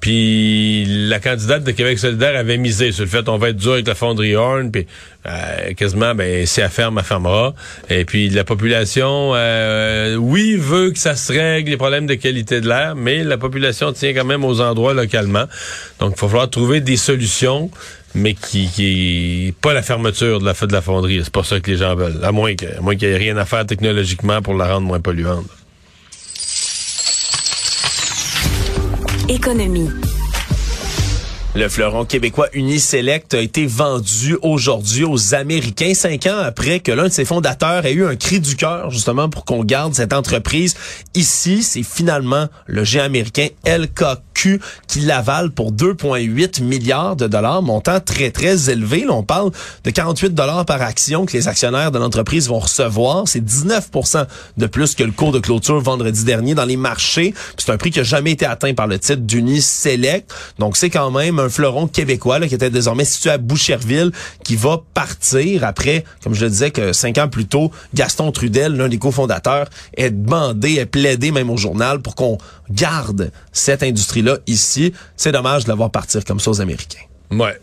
Puis 0.00 0.84
la 1.08 1.18
candidate 1.18 1.64
de 1.64 1.72
Québec 1.72 1.98
solidaire 1.98 2.38
avait 2.38 2.58
misé 2.58 2.92
sur 2.92 3.04
le 3.04 3.10
fait 3.10 3.28
on 3.28 3.38
va 3.38 3.50
être 3.50 3.56
dur 3.56 3.72
avec 3.72 3.86
la 3.86 3.94
fonderie 3.94 4.36
Horn. 4.36 4.70
Puis 4.70 4.86
euh, 5.26 5.74
quasiment, 5.74 6.14
ben 6.14 6.46
si 6.46 6.60
elle 6.60 6.70
ferme, 6.70 6.98
elle 6.98 7.04
fermera. 7.04 7.54
Et 7.90 8.04
puis 8.04 8.30
la 8.30 8.44
population, 8.44 9.32
euh, 9.34 10.14
oui, 10.14 10.56
veut 10.56 10.90
que 10.90 10.98
ça 10.98 11.16
se 11.16 11.32
règle 11.32 11.70
les 11.70 11.76
problèmes 11.76 12.06
de 12.06 12.14
qualité 12.14 12.60
de 12.60 12.68
l'air, 12.68 12.94
mais 12.96 13.24
la 13.24 13.36
population 13.36 13.92
tient 13.92 14.14
quand 14.14 14.24
même 14.24 14.44
aux 14.44 14.60
endroits 14.60 14.94
localement. 14.94 15.44
Donc 15.98 16.14
il 16.16 16.20
va 16.20 16.28
falloir 16.28 16.48
trouver 16.48 16.80
des 16.80 16.96
solutions 16.96 17.70
mais 18.14 18.34
qui, 18.34 18.68
qui 18.68 19.54
pas 19.60 19.72
la 19.72 19.82
fermeture 19.82 20.40
de 20.40 20.44
la 20.44 20.52
de 20.52 20.72
la 20.72 20.82
fonderie. 20.82 21.20
C'est 21.22 21.32
pas 21.32 21.44
ça 21.44 21.60
que 21.60 21.70
les 21.70 21.76
gens 21.76 21.94
veulent. 21.94 22.20
À 22.22 22.32
moins 22.32 22.54
que, 22.54 22.66
à 22.78 22.80
moins 22.80 22.96
qu'il 22.96 23.08
n'y 23.08 23.14
ait 23.14 23.18
rien 23.18 23.36
à 23.36 23.44
faire 23.44 23.66
technologiquement 23.66 24.42
pour 24.42 24.54
la 24.54 24.72
rendre 24.72 24.86
moins 24.86 25.00
polluante. 25.00 25.46
Économie. 29.28 29.90
Le 31.54 31.68
fleuron 31.68 32.04
québécois 32.04 32.48
Uniselect 32.52 33.34
a 33.34 33.40
été 33.40 33.66
vendu 33.66 34.38
aujourd'hui 34.42 35.04
aux 35.04 35.34
Américains 35.34 35.92
cinq 35.92 36.26
ans 36.26 36.38
après 36.38 36.78
que 36.78 36.92
l'un 36.92 37.04
de 37.04 37.12
ses 37.12 37.24
fondateurs 37.24 37.84
ait 37.84 37.94
eu 37.94 38.06
un 38.06 38.16
cri 38.16 38.38
du 38.38 38.54
cœur 38.54 38.90
justement 38.90 39.28
pour 39.28 39.44
qu'on 39.44 39.64
garde 39.64 39.92
cette 39.92 40.12
entreprise 40.12 40.76
ici. 41.14 41.62
C'est 41.62 41.82
finalement 41.82 42.46
le 42.66 42.84
géant 42.84 43.04
américain 43.04 43.48
LKQ 43.66 44.27
Qui 44.86 45.00
l'avalent 45.00 45.50
pour 45.50 45.72
2,8 45.72 46.62
milliards 46.62 47.16
de 47.16 47.26
dollars, 47.26 47.60
montant 47.60 47.98
très, 47.98 48.30
très 48.30 48.70
élevé. 48.70 49.04
On 49.08 49.24
parle 49.24 49.50
de 49.82 49.90
48 49.90 50.32
dollars 50.32 50.64
par 50.64 50.80
action 50.80 51.26
que 51.26 51.32
les 51.32 51.48
actionnaires 51.48 51.90
de 51.90 51.98
l'entreprise 51.98 52.48
vont 52.48 52.60
recevoir. 52.60 53.26
C'est 53.26 53.44
19 53.44 53.90
de 54.56 54.66
plus 54.66 54.94
que 54.94 55.02
le 55.02 55.10
cours 55.10 55.32
de 55.32 55.40
clôture 55.40 55.80
vendredi 55.80 56.22
dernier 56.22 56.54
dans 56.54 56.64
les 56.64 56.76
marchés. 56.76 57.34
C'est 57.56 57.70
un 57.72 57.76
prix 57.78 57.90
qui 57.90 57.98
n'a 57.98 58.04
jamais 58.04 58.30
été 58.30 58.46
atteint 58.46 58.74
par 58.74 58.86
le 58.86 59.00
titre 59.00 59.22
d'Uni 59.22 59.60
Select. 59.60 60.32
Donc, 60.60 60.76
c'est 60.76 60.90
quand 60.90 61.10
même 61.10 61.40
un 61.40 61.48
fleuron 61.48 61.88
québécois 61.88 62.38
qui 62.46 62.54
était 62.54 62.70
désormais 62.70 63.04
situé 63.04 63.30
à 63.30 63.38
Boucherville 63.38 64.12
qui 64.44 64.54
va 64.54 64.80
partir 64.94 65.64
après, 65.64 66.04
comme 66.22 66.34
je 66.34 66.44
le 66.44 66.50
disais, 66.50 66.70
que 66.70 66.92
cinq 66.92 67.18
ans 67.18 67.28
plus 67.28 67.46
tôt, 67.46 67.72
Gaston 67.92 68.30
Trudel, 68.30 68.76
l'un 68.76 68.88
des 68.88 68.98
cofondateurs, 68.98 69.68
est 69.96 70.10
demandé, 70.10 70.74
est 70.74 70.86
plaidé 70.86 71.32
même 71.32 71.50
au 71.50 71.56
journal 71.56 72.00
pour 72.00 72.14
qu'on 72.14 72.38
garde 72.70 73.32
cette 73.52 73.82
industrie-là 73.82 74.27
ici. 74.46 74.92
C'est 75.16 75.32
dommage 75.32 75.64
de 75.64 75.68
la 75.68 75.74
voir 75.74 75.90
partir 75.90 76.24
comme 76.24 76.40
ça 76.40 76.50
aux 76.50 76.60
Américains. 76.60 77.04
Ouais. 77.30 77.60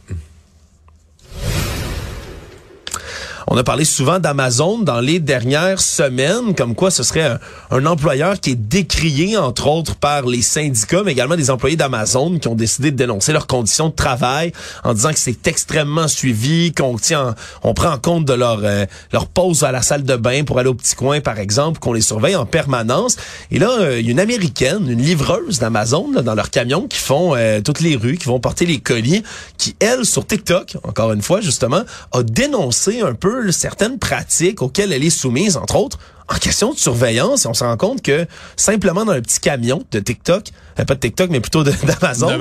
On 3.48 3.58
a 3.58 3.64
parlé 3.64 3.86
souvent 3.86 4.18
d'Amazon 4.18 4.80
dans 4.80 5.00
les 5.00 5.20
dernières 5.20 5.80
semaines, 5.80 6.56
comme 6.56 6.74
quoi 6.74 6.90
ce 6.90 7.04
serait 7.04 7.38
un, 7.70 7.86
employeur 7.86 8.40
qui 8.40 8.52
est 8.52 8.56
décrié, 8.56 9.38
entre 9.38 9.68
autres, 9.68 9.96
par 9.96 10.26
les 10.26 10.42
syndicats, 10.42 11.04
mais 11.06 11.12
également 11.12 11.36
des 11.36 11.52
employés 11.52 11.76
d'Amazon 11.76 12.40
qui 12.40 12.48
ont 12.48 12.56
décidé 12.56 12.90
de 12.90 12.96
dénoncer 12.96 13.34
leurs 13.34 13.46
conditions 13.46 13.90
de 13.90 13.94
travail 13.94 14.52
en 14.84 14.96
disant 14.96 15.12
que 15.12 15.20
c'est 15.20 15.46
extrêmement 15.48 16.08
suivi, 16.08 16.74
qu'on 16.74 16.98
tient, 16.98 17.36
on 17.62 17.76
prend 17.76 17.92
en 17.92 18.00
compte 18.00 18.26
de 18.26 18.34
leur, 18.34 18.62
euh, 18.64 18.86
leur 19.14 19.28
pause 19.28 19.64
à 19.64 19.72
la 19.72 19.84
salle 19.84 20.04
de 20.04 20.16
bain 20.16 20.44
pour 20.44 20.58
aller 20.58 20.70
au 20.70 20.74
petit 20.74 20.96
coin, 20.96 21.22
par 21.22 21.38
exemple, 21.38 21.80
qu'on 21.80 21.94
les 21.94 22.02
surveille 22.02 22.36
en 22.36 22.48
permanence. 22.48 23.16
Et 23.52 23.60
là, 23.60 23.70
euh, 23.80 24.00
il 24.00 24.08
y 24.08 24.10
a 24.10 24.12
une 24.12 24.20
américaine, 24.20 24.90
une 24.90 25.02
livreuse 25.02 25.60
d'Amazon 25.60 26.10
dans 26.24 26.34
leur 26.34 26.50
camion 26.50 26.88
qui 26.88 26.98
font 26.98 27.36
euh, 27.36 27.62
toutes 27.62 27.82
les 27.82 27.96
rues, 27.96 28.18
qui 28.18 28.26
vont 28.26 28.40
porter 28.40 28.66
les 28.66 28.80
colis, 28.80 29.22
qui, 29.60 29.76
elle, 29.80 30.04
sur 30.04 30.26
TikTok, 30.26 30.78
encore 30.84 31.12
une 31.12 31.22
fois, 31.22 31.42
justement, 31.42 31.84
a 32.12 32.24
dénoncé 32.24 33.02
un 33.02 33.14
peu 33.14 33.35
certaines 33.52 34.00
pratiques 34.00 34.62
auxquelles 34.62 34.92
elle 34.94 35.04
est 35.04 35.10
soumise, 35.10 35.58
entre 35.58 35.76
autres, 35.76 36.00
en 36.28 36.36
question 36.36 36.74
de 36.74 36.78
surveillance. 36.78 37.46
Et 37.46 37.48
on 37.48 37.54
se 37.54 37.64
rend 37.64 37.78
compte 37.78 38.02
que 38.02 38.26
simplement 38.56 39.06
dans 39.06 39.12
un 39.12 39.22
petit 39.22 39.40
camion 39.40 39.84
de 39.92 40.00
TikTok, 40.00 40.50
euh, 40.80 40.86
pas 40.86 40.96
de 40.96 41.00
TikTok, 41.00 41.30
mais 41.30 41.40
plutôt 41.40 41.64
d'Amazon, 41.64 42.30
hein. 42.30 42.38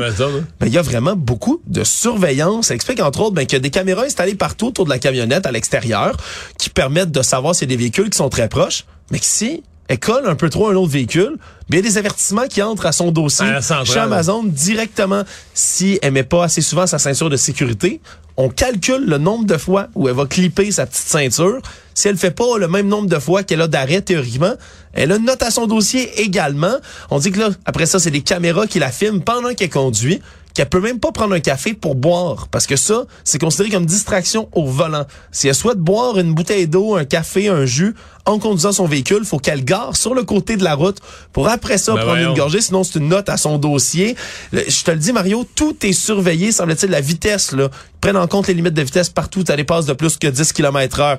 ben, 0.61 0.67
il 0.67 0.73
y 0.73 0.79
a 0.79 0.83
vraiment 0.83 1.17
beaucoup 1.17 1.61
de 1.67 1.85
surveillance. 1.85 2.69
Ça 2.69 2.75
explique 2.75 3.01
entre 3.01 3.21
autres 3.21 3.35
ben, 3.35 3.47
qu'il 3.47 3.55
y 3.55 3.57
a 3.57 3.61
des 3.61 3.71
caméras 3.71 4.05
installées 4.05 4.35
partout 4.35 4.69
autour 4.69 4.85
de 4.85 4.91
la 4.91 4.99
camionnette 4.99 5.47
à 5.47 5.53
l'extérieur 5.53 6.17
qui 6.59 6.71
permettent 6.71 7.13
de 7.13 7.23
savoir 7.23 7.55
si 7.55 7.65
y 7.65 7.67
a 7.67 7.69
des 7.69 7.77
véhicules 7.77 8.11
qui 8.11 8.19
sont 8.19 8.31
très 8.31 8.49
proches, 8.49 8.85
mais 9.11 9.19
que 9.19 9.27
si 9.27 9.63
elle 9.89 9.99
colle 9.99 10.27
un 10.27 10.35
peu 10.35 10.49
trop 10.49 10.69
un 10.69 10.75
autre 10.75 10.93
véhicule, 10.93 11.37
bien, 11.69 11.81
il 11.81 11.85
y 11.85 11.89
a 11.89 11.91
des 11.91 11.99
avertissements 11.99 12.47
qui 12.49 12.63
entrent 12.63 12.87
à 12.87 12.93
son 12.93 13.11
dossier 13.11 13.47
chez 13.85 13.99
Amazon 13.99 14.43
directement 14.45 15.25
si 15.53 15.99
elle 16.03 16.13
met 16.13 16.23
pas 16.23 16.45
assez 16.45 16.61
souvent 16.61 16.87
sa 16.87 16.99
ceinture 16.99 17.31
de 17.31 17.37
sécurité 17.37 18.01
on 18.37 18.49
calcule 18.49 19.05
le 19.07 19.19
nombre 19.19 19.45
de 19.45 19.57
fois 19.57 19.89
où 19.95 20.09
elle 20.09 20.15
va 20.15 20.27
clipper 20.27 20.71
sa 20.73 20.87
petite 20.87 21.07
ceinture. 21.07 21.61
Si 21.95 22.09
elle 22.09 22.17
fait 22.17 22.33
pas 22.33 22.59
le 22.59 22.67
même 22.67 22.89
nombre 22.89 23.09
de 23.09 23.19
fois 23.19 23.45
qu'elle 23.45 23.61
a 23.61 23.69
d'arrêt 23.69 24.01
théoriquement, 24.01 24.55
elle 24.93 25.13
a 25.13 25.17
une 25.17 25.25
note 25.25 25.43
à 25.43 25.51
son 25.51 25.67
dossier 25.67 26.21
également. 26.21 26.75
On 27.11 27.19
dit 27.19 27.31
que 27.31 27.39
là, 27.39 27.51
après 27.65 27.87
ça, 27.87 28.01
c'est 28.01 28.11
des 28.11 28.23
caméras 28.23 28.67
qui 28.67 28.81
la 28.81 28.91
filment 28.91 29.21
pendant 29.21 29.55
qu'elle 29.55 29.71
conduit 29.71 30.21
qu'elle 30.55 30.69
peut 30.69 30.81
même 30.81 31.01
pas 31.01 31.11
prendre 31.13 31.35
un 31.35 31.41
café 31.41 31.75
pour 31.75 31.97
boire 31.97 32.47
parce 32.49 32.67
que 32.67 32.77
ça, 32.77 33.05
c'est 33.25 33.41
considéré 33.41 33.71
comme 33.71 33.87
distraction 33.87 34.49
au 34.53 34.65
volant. 34.67 35.05
Si 35.33 35.49
elle 35.49 35.55
souhaite 35.55 35.79
boire 35.79 36.19
une 36.19 36.33
bouteille 36.33 36.69
d'eau, 36.69 36.95
un 36.95 37.05
café, 37.05 37.49
un 37.49 37.67
jus 37.67 37.95
en 38.25 38.39
conduisant 38.39 38.73
son 38.73 38.87
véhicule, 38.87 39.25
faut 39.25 39.39
qu'elle 39.39 39.65
gare 39.65 39.97
sur 39.97 40.15
le 40.15 40.23
côté 40.23 40.57
de 40.57 40.65
la 40.65 40.75
route 40.75 40.99
pour 41.33 41.49
après 41.49 41.77
ça 41.77 41.93
Ben 41.93 41.99
prendre 41.99 42.13
voyons. 42.13 42.31
une 42.31 42.37
gorgée, 42.37 42.61
sinon 42.61 42.85
c'est 42.85 42.99
une 42.99 43.09
note 43.09 43.29
à 43.29 43.37
son 43.37 43.59
dossier. 43.59 44.17
Je 44.53 44.83
te 44.85 44.91
le 44.93 44.97
dis 44.97 45.13
Mario, 45.13 45.47
tout 45.57 45.77
est 45.85 45.93
surveillé, 45.93 46.53
semble-t-il 46.53 46.91
la 46.91 47.01
vitesse 47.01 47.53
là, 47.53 47.69
Ils 47.97 48.01
prennent 48.01 48.17
en 48.17 48.29
compte 48.29 48.47
les 48.47 48.55
limites 48.55 48.75
de 48.75 48.83
vitesse 48.83 49.11
partout, 49.11 49.43
tu 49.43 49.55
dépasses 49.55 49.87
de 49.87 49.93
plus 49.93 50.17
que 50.17 50.29
10 50.29 50.53
km/h. 50.53 51.19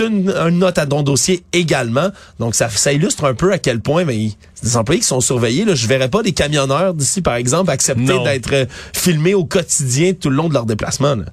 une, 0.00 0.30
une 0.30 0.58
note 0.58 0.78
à 0.78 0.86
ton 0.86 1.02
dossier 1.02 1.44
également. 1.52 2.10
Donc, 2.38 2.54
ça, 2.54 2.68
ça 2.68 2.92
illustre 2.92 3.24
un 3.24 3.34
peu 3.34 3.52
à 3.52 3.58
quel 3.58 3.80
point 3.80 4.04
mais, 4.04 4.30
c'est 4.54 4.64
des 4.66 4.76
employés 4.76 5.00
qui 5.00 5.06
sont 5.06 5.20
surveillés. 5.20 5.64
Là. 5.64 5.74
Je 5.74 5.86
verrais 5.86 6.08
pas 6.08 6.22
des 6.22 6.32
camionneurs 6.32 6.94
d'ici, 6.94 7.20
par 7.22 7.34
exemple, 7.34 7.70
accepter 7.70 8.18
d'être 8.24 8.52
euh, 8.52 8.66
filmés 8.92 9.34
au 9.34 9.44
quotidien 9.44 10.12
tout 10.14 10.30
le 10.30 10.36
long 10.36 10.48
de 10.48 10.54
leur 10.54 10.66
déplacement. 10.66 11.14
là. 11.16 11.24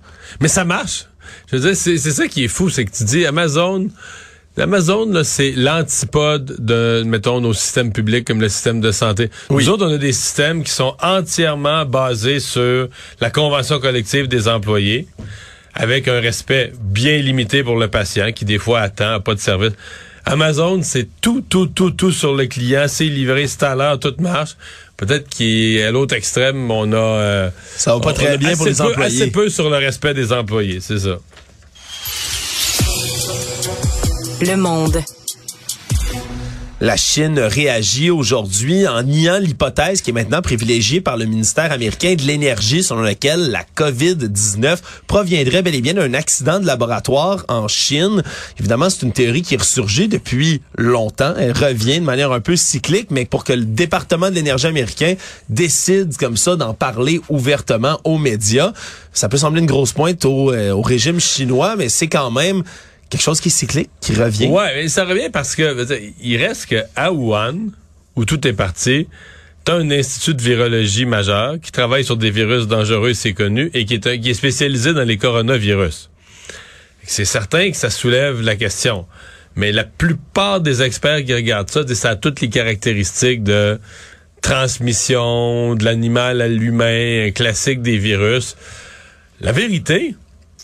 Mais 0.41 0.47
ça 0.47 0.65
marche. 0.65 1.05
Je 1.51 1.57
veux 1.57 1.61
dire, 1.67 1.75
c'est 1.75 1.97
c'est 1.97 2.11
ça 2.11 2.27
qui 2.27 2.43
est 2.43 2.47
fou, 2.47 2.69
c'est 2.69 2.85
que 2.85 2.91
tu 2.91 3.03
dis 3.03 3.25
Amazon. 3.25 3.87
Amazon, 4.57 5.05
là, 5.09 5.23
c'est 5.23 5.51
l'antipode 5.51 6.55
de, 6.59 7.03
mettons, 7.05 7.39
nos 7.39 7.53
systèmes 7.53 7.93
publics 7.93 8.25
comme 8.25 8.41
le 8.41 8.49
système 8.49 8.81
de 8.81 8.91
santé. 8.91 9.29
Oui. 9.49 9.63
Nous 9.63 9.69
autres, 9.69 9.85
on 9.85 9.93
a 9.93 9.97
des 9.97 10.11
systèmes 10.11 10.63
qui 10.63 10.71
sont 10.71 10.95
entièrement 11.01 11.85
basés 11.85 12.39
sur 12.39 12.89
la 13.21 13.29
convention 13.29 13.79
collective 13.79 14.27
des 14.27 14.47
employés, 14.49 15.07
avec 15.73 16.07
un 16.07 16.19
respect 16.19 16.73
bien 16.79 17.17
limité 17.17 17.63
pour 17.63 17.77
le 17.77 17.87
patient, 17.87 18.31
qui 18.31 18.45
des 18.45 18.57
fois 18.57 18.79
attend, 18.81 19.13
a 19.13 19.19
pas 19.19 19.35
de 19.35 19.39
service. 19.39 19.73
Amazon, 20.25 20.81
c'est 20.83 21.07
tout, 21.21 21.41
tout, 21.47 21.67
tout, 21.67 21.91
tout 21.91 22.11
sur 22.11 22.35
le 22.35 22.45
client, 22.45 22.85
c'est 22.87 23.05
livré, 23.05 23.47
c'est 23.47 23.63
à 23.63 23.73
l'heure, 23.75 23.99
tout 23.99 24.13
marche. 24.19 24.57
Peut-être 24.97 25.29
qu'à 25.29 25.91
l'autre 25.91 26.13
extrême, 26.15 26.69
on 26.69 26.91
a... 26.91 26.95
euh, 26.97 27.49
Ça 27.77 27.93
va 27.95 28.01
pas 28.01 28.13
très 28.13 28.37
bien 28.37 28.55
pour 28.55 28.65
les 28.65 28.73
peu- 28.73 28.83
employés. 28.83 29.21
Assez 29.21 29.31
peu 29.31 29.49
sur 29.49 29.69
le 29.69 29.77
respect 29.77 30.13
des 30.13 30.33
employés, 30.33 30.79
c'est 30.81 30.99
ça. 30.99 31.17
Le 34.41 34.55
monde. 34.55 35.01
La 36.81 36.95
Chine 36.95 37.37
réagit 37.39 38.09
aujourd'hui 38.09 38.87
en 38.87 39.03
niant 39.03 39.37
l'hypothèse 39.37 40.01
qui 40.01 40.11
est 40.11 40.13
maintenant 40.13 40.41
privilégiée 40.41 41.01
par 41.01 41.17
le 41.17 41.25
ministère 41.25 41.73
américain 41.73 42.15
de 42.15 42.21
l'énergie 42.21 42.83
selon 42.83 43.01
laquelle 43.01 43.51
la 43.51 43.65
COVID-19 43.75 44.77
proviendrait 45.05 45.61
bel 45.61 45.75
et 45.75 45.81
bien 45.81 45.95
d'un 45.95 46.13
accident 46.13 46.57
de 46.57 46.65
laboratoire 46.65 47.43
en 47.49 47.67
Chine. 47.67 48.23
Évidemment, 48.57 48.89
c'est 48.89 49.05
une 49.05 49.11
théorie 49.11 49.41
qui 49.41 49.55
est 49.55 49.57
ressurgie 49.57 50.07
depuis 50.07 50.61
longtemps. 50.77 51.33
Elle 51.37 51.51
revient 51.51 51.99
de 51.99 52.05
manière 52.05 52.31
un 52.31 52.39
peu 52.39 52.55
cyclique, 52.55 53.11
mais 53.11 53.25
pour 53.25 53.43
que 53.43 53.51
le 53.51 53.65
département 53.65 54.29
de 54.29 54.35
l'énergie 54.35 54.67
américain 54.67 55.15
décide 55.49 56.15
comme 56.15 56.37
ça 56.37 56.55
d'en 56.55 56.73
parler 56.73 57.19
ouvertement 57.27 57.99
aux 58.05 58.17
médias, 58.17 58.71
ça 59.11 59.27
peut 59.27 59.35
sembler 59.35 59.59
une 59.59 59.67
grosse 59.67 59.91
pointe 59.91 60.23
au, 60.23 60.53
euh, 60.53 60.71
au 60.71 60.81
régime 60.81 61.19
chinois, 61.19 61.75
mais 61.75 61.89
c'est 61.89 62.07
quand 62.07 62.31
même 62.31 62.63
quelque 63.09 63.21
chose 63.21 63.41
qui 63.41 63.47
est 63.49 63.51
cyclique, 63.51 63.89
qui 64.01 64.13
revient. 64.13 64.47
Ouais, 64.47 64.73
mais 64.75 64.87
ça 64.87 65.05
revient 65.05 65.29
parce 65.31 65.55
que 65.55 65.87
il 66.21 66.37
reste 66.37 66.67
que 66.67 66.83
à 66.95 67.11
Wuhan, 67.11 67.55
où 68.15 68.25
tout 68.25 68.47
est 68.47 68.53
parti, 68.53 69.07
t'as 69.65 69.75
un 69.75 69.89
institut 69.91 70.33
de 70.35 70.41
virologie 70.41 71.05
majeur 71.05 71.55
qui 71.61 71.71
travaille 71.71 72.03
sur 72.03 72.17
des 72.17 72.31
virus 72.31 72.67
dangereux, 72.67 73.13
c'est 73.13 73.33
connu, 73.33 73.69
et 73.73 73.85
qui 73.85 73.93
est, 73.95 74.07
un- 74.07 74.17
qui 74.17 74.29
est 74.29 74.33
spécialisé 74.33 74.93
dans 74.93 75.03
les 75.03 75.17
coronavirus. 75.17 76.09
C'est 77.03 77.25
certain 77.25 77.71
que 77.71 77.77
ça 77.77 77.89
soulève 77.89 78.41
la 78.41 78.55
question. 78.55 79.05
Mais 79.55 79.71
la 79.71 79.83
plupart 79.83 80.61
des 80.61 80.81
experts 80.83 81.25
qui 81.25 81.33
regardent 81.33 81.69
ça, 81.69 81.81
ça 81.95 82.11
a 82.11 82.15
toutes 82.15 82.39
les 82.41 82.49
caractéristiques 82.49 83.43
de 83.43 83.79
transmission 84.41 85.75
de 85.75 85.83
l'animal 85.83 86.41
à 86.41 86.47
l'humain, 86.47 87.25
un 87.27 87.31
classique 87.31 87.81
des 87.81 87.97
virus. 87.97 88.55
La 89.41 89.51
vérité, 89.51 90.15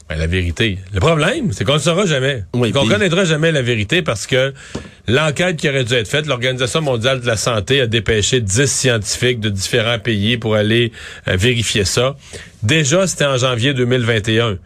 ben, 0.09 0.17
la 0.19 0.27
vérité. 0.27 0.77
Le 0.93 0.99
problème, 0.99 1.51
c'est 1.51 1.63
qu'on 1.65 1.73
ne 1.75 1.79
saura 1.79 2.05
jamais. 2.05 2.43
Oui, 2.53 2.71
qu'on 2.71 2.81
puis- 2.81 2.89
connaîtra 2.89 3.25
jamais 3.25 3.51
la 3.51 3.61
vérité 3.63 4.01
parce 4.03 4.27
que 4.27 4.53
l'enquête 5.07 5.57
qui 5.57 5.67
aurait 5.67 5.83
dû 5.83 5.93
être 5.95 6.07
faite, 6.07 6.27
l'Organisation 6.27 6.81
mondiale 6.81 7.21
de 7.21 7.25
la 7.25 7.37
santé 7.37 7.81
a 7.81 7.87
dépêché 7.87 8.39
10 8.39 8.67
scientifiques 8.71 9.39
de 9.39 9.49
différents 9.49 9.97
pays 9.99 10.37
pour 10.37 10.55
aller 10.55 10.91
euh, 11.27 11.35
vérifier 11.37 11.85
ça. 11.85 12.15
Déjà, 12.61 13.07
c'était 13.07 13.25
en 13.25 13.37
janvier 13.37 13.73
2021. 13.73 14.57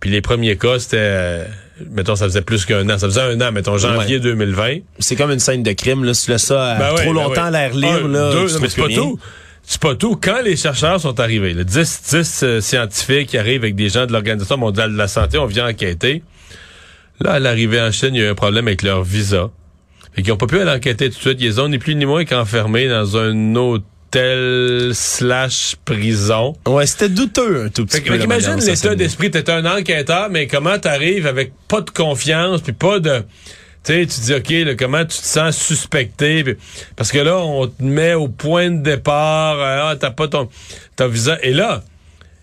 Puis 0.00 0.10
les 0.10 0.20
premiers 0.20 0.56
cas, 0.56 0.78
c'était, 0.78 0.96
euh, 0.98 1.44
mettons, 1.90 2.16
ça 2.16 2.24
faisait 2.26 2.42
plus 2.42 2.66
qu'un 2.66 2.88
an. 2.90 2.98
Ça 2.98 3.06
faisait 3.06 3.20
un 3.22 3.40
an, 3.40 3.50
mettons, 3.52 3.78
janvier 3.78 4.16
Ouais. 4.16 4.20
2020. 4.20 4.78
C'est 4.98 5.16
comme 5.16 5.30
une 5.30 5.38
scène 5.38 5.62
de 5.62 5.72
crime, 5.72 6.04
là. 6.04 6.12
Si 6.12 6.26
tu 6.26 6.32
laisses 6.32 6.42
ça 6.42 6.72
à 6.72 6.78
Ben 6.78 6.94
trop 6.96 7.14
ben 7.14 7.22
longtemps 7.22 7.44
à 7.44 7.50
l'air 7.50 7.72
libre, 7.74 8.08
là. 8.08 8.32
deux, 8.32 8.58
mais 8.60 8.68
c'est 8.68 8.80
pas 8.80 8.88
rien. 8.88 8.96
tout. 8.98 9.18
C'est 9.72 9.80
pas 9.80 9.94
tout. 9.94 10.16
Quand 10.16 10.42
les 10.42 10.54
chercheurs 10.54 11.00
sont 11.00 11.18
arrivés, 11.18 11.54
là, 11.54 11.64
10, 11.64 12.02
10 12.10 12.42
euh, 12.42 12.60
scientifiques 12.60 13.30
qui 13.30 13.38
arrivent 13.38 13.62
avec 13.62 13.74
des 13.74 13.88
gens 13.88 14.04
de 14.04 14.12
l'Organisation 14.12 14.58
mondiale 14.58 14.92
de 14.92 14.98
la 14.98 15.08
santé, 15.08 15.38
on 15.38 15.46
vient 15.46 15.66
enquêter. 15.66 16.22
Là, 17.20 17.32
à 17.32 17.38
l'arrivée 17.38 17.80
en 17.80 17.90
Chine, 17.90 18.10
il 18.12 18.20
y 18.20 18.22
a 18.22 18.26
eu 18.26 18.30
un 18.32 18.34
problème 18.34 18.66
avec 18.66 18.82
leur 18.82 19.02
visa. 19.02 19.48
Et 20.14 20.22
qu'ils 20.22 20.30
n'ont 20.30 20.36
pas 20.36 20.46
pu 20.46 20.60
aller 20.60 20.70
enquêter 20.70 21.08
tout 21.08 21.16
de 21.16 21.20
suite. 21.22 21.38
Ils 21.40 21.58
ont 21.58 21.70
ni 21.70 21.78
plus 21.78 21.94
ni 21.94 22.04
moins 22.04 22.26
qu'enfermés 22.26 22.86
dans 22.86 23.16
un 23.16 23.54
hôtel 23.56 24.90
slash 24.92 25.76
prison. 25.86 26.54
Ouais, 26.68 26.84
c'était 26.84 27.08
douteux 27.08 27.64
un 27.64 27.68
tout 27.70 27.86
petit 27.86 28.02
Fait 28.02 28.18
peu. 28.18 28.18
fait 28.18 28.56
l'état 28.66 28.94
d'esprit. 28.94 29.30
T'es 29.30 29.48
un 29.48 29.64
enquêteur, 29.64 30.28
mais 30.28 30.48
comment 30.48 30.78
t'arrives 30.78 31.26
avec 31.26 31.50
pas 31.68 31.80
de 31.80 31.88
confiance, 31.88 32.60
puis 32.60 32.74
pas 32.74 33.00
de... 33.00 33.22
Tu 33.84 33.92
sais, 33.92 34.06
tu 34.06 34.20
dis, 34.20 34.34
OK, 34.34 34.48
là, 34.66 34.74
comment 34.76 35.00
tu 35.04 35.18
te 35.18 35.24
sens 35.24 35.56
suspecté? 35.58 36.44
puis- 36.44 36.54
parce 36.96 37.10
que 37.10 37.18
là, 37.18 37.38
on 37.38 37.66
te 37.66 37.82
met 37.82 38.14
au 38.14 38.28
point 38.28 38.70
de 38.70 38.82
départ, 38.82 39.56
euh, 39.58 39.90
ah, 39.90 39.96
t'as 39.98 40.10
pas 40.10 40.28
ton, 40.28 40.48
ton 40.96 41.08
visa. 41.08 41.38
Et 41.42 41.52
là, 41.52 41.82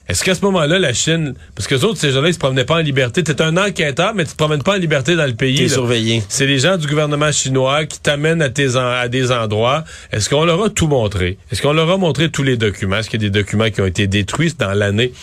Est-ce 0.10 0.24
qu'à 0.24 0.34
ce, 0.34 0.42
moment-là, 0.42 0.80
la 0.80 0.92
Chine, 0.92 1.36
parce 1.54 1.68
que 1.68 1.76
les 1.76 1.84
autres, 1.84 2.00
ces 2.00 2.10
gens-là, 2.12 2.30
ils 2.30 2.34
se 2.34 2.40
promenaient 2.40 2.66
pas 2.66 2.74
en 2.78 2.80
liberté. 2.80 3.24
T'es 3.24 3.44
un 3.44 3.56
enquêteur, 3.58 4.16
mais 4.16 4.26
tu 4.26 4.32
te 4.32 4.38
promènes 4.38 4.64
pas 4.64 4.74
en 4.74 4.80
liberté 4.80 5.16
dans 5.16 5.28
le 5.28 5.36
pays. 5.36 5.56
T'es 5.56 5.68
surveillé. 5.68 6.24
C'est 6.30 6.48
les 6.48 6.58
gens 6.58 6.78
du 6.78 6.88
gouvernement 6.88 7.32
chinois 7.32 7.86
qui 7.86 8.00
t'amènent 8.00 8.42
à, 8.42 8.50
tes 8.50 8.76
en- 8.76 8.88
à 8.90 9.08
des 9.08 9.32
endroits. 9.32 9.84
Est-ce 10.12 10.28
qu'on 10.28 10.46
leur 10.46 10.64
a 10.64 10.70
tout 10.72 10.88
montré? 10.88 11.38
Est-ce 11.52 11.62
qu'on 11.62 11.74
leur 11.74 11.92
a 11.92 11.98
montré 11.98 12.32
tous 12.32 12.42
les 12.42 12.58
documents? 12.58 12.98
Est-ce 12.98 13.08
qu'il 13.12 13.22
y 13.22 13.26
a 13.28 13.30
des 13.30 13.40
documents 13.40 13.70
qui 13.70 13.82
ont 13.82 13.86
été 13.86 14.08
détruits 14.08 14.52
dans 14.58 14.74
l'année? 14.74 15.14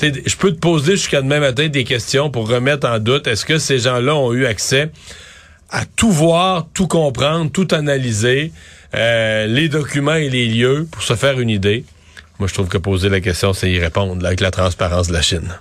Je 0.00 0.36
peux 0.36 0.52
te 0.52 0.60
poser 0.60 0.92
jusqu'à 0.92 1.22
demain 1.22 1.40
matin 1.40 1.66
des 1.66 1.82
questions 1.82 2.30
pour 2.30 2.48
remettre 2.48 2.86
en 2.88 3.00
doute. 3.00 3.26
Est-ce 3.26 3.44
que 3.44 3.58
ces 3.58 3.80
gens-là 3.80 4.14
ont 4.14 4.32
eu 4.32 4.46
accès 4.46 4.90
à 5.70 5.84
tout 5.84 6.10
voir, 6.10 6.66
tout 6.72 6.86
comprendre, 6.86 7.50
tout 7.50 7.68
analyser, 7.72 8.52
euh, 8.94 9.46
les 9.46 9.68
documents 9.68 10.14
et 10.14 10.30
les 10.30 10.46
lieux 10.46 10.86
pour 10.90 11.02
se 11.02 11.14
faire 11.14 11.40
une 11.40 11.50
idée? 11.50 11.84
Moi, 12.38 12.48
je 12.48 12.54
trouve 12.54 12.68
que 12.68 12.78
poser 12.78 13.08
la 13.08 13.20
question, 13.20 13.52
c'est 13.52 13.70
y 13.70 13.78
répondre 13.78 14.24
avec 14.24 14.40
la 14.40 14.50
transparence 14.50 15.08
de 15.08 15.12
la 15.12 15.22
Chine. 15.22 15.54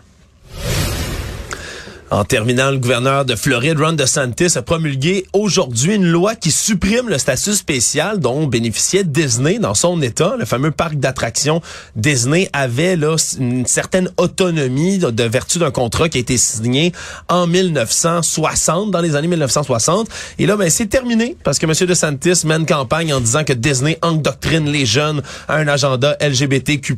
En 2.12 2.24
terminant, 2.24 2.70
le 2.70 2.78
gouverneur 2.78 3.26
de 3.26 3.36
Floride, 3.36 3.80
Ron 3.80 3.94
DeSantis, 3.94 4.60
a 4.60 4.62
promulgué 4.62 5.26
aujourd'hui 5.34 5.96
une 5.96 6.06
loi 6.06 6.36
qui 6.36 6.52
supprime 6.52 7.10
le 7.10 7.18
statut 7.18 7.54
spécial 7.54 8.20
dont 8.20 8.46
bénéficiait 8.46 9.04
Disney 9.04 9.58
dans 9.58 9.74
son 9.74 10.00
État. 10.04 10.36
Le 10.38 10.46
fameux 10.46 10.70
parc 10.70 10.98
d'attractions 10.98 11.64
Disney 11.96 12.48
avait 12.54 12.96
là 12.96 13.16
une 13.40 13.66
certaine 13.66 14.12
autonomie 14.18 15.00
de, 15.00 15.24
vertu 15.24 15.58
d'un 15.58 15.72
contrat 15.72 16.08
qui 16.08 16.20
a 16.20 16.22
été 16.22 16.38
signé 16.38 16.92
en 17.28 17.48
1960, 17.48 18.92
dans 18.92 19.02
les 19.02 19.16
années 19.16 19.28
1960. 19.28 20.08
Et 20.38 20.46
là, 20.46 20.58
ben, 20.58 20.70
c'est 20.70 20.86
terminé 20.86 21.36
parce 21.44 21.58
que 21.58 21.66
M. 21.66 21.74
DeSantis 21.88 22.46
mène 22.46 22.68
campagne 22.68 23.16
en 23.16 23.20
disant 23.20 23.44
que 23.44 23.54
Disney 23.54 23.98
endoctrine 24.04 24.72
les 24.72 24.86
jeunes 24.86 25.24
à 25.48 25.56
un 25.56 25.68
agenda 25.68 26.16
LGBTQ+, 26.22 26.96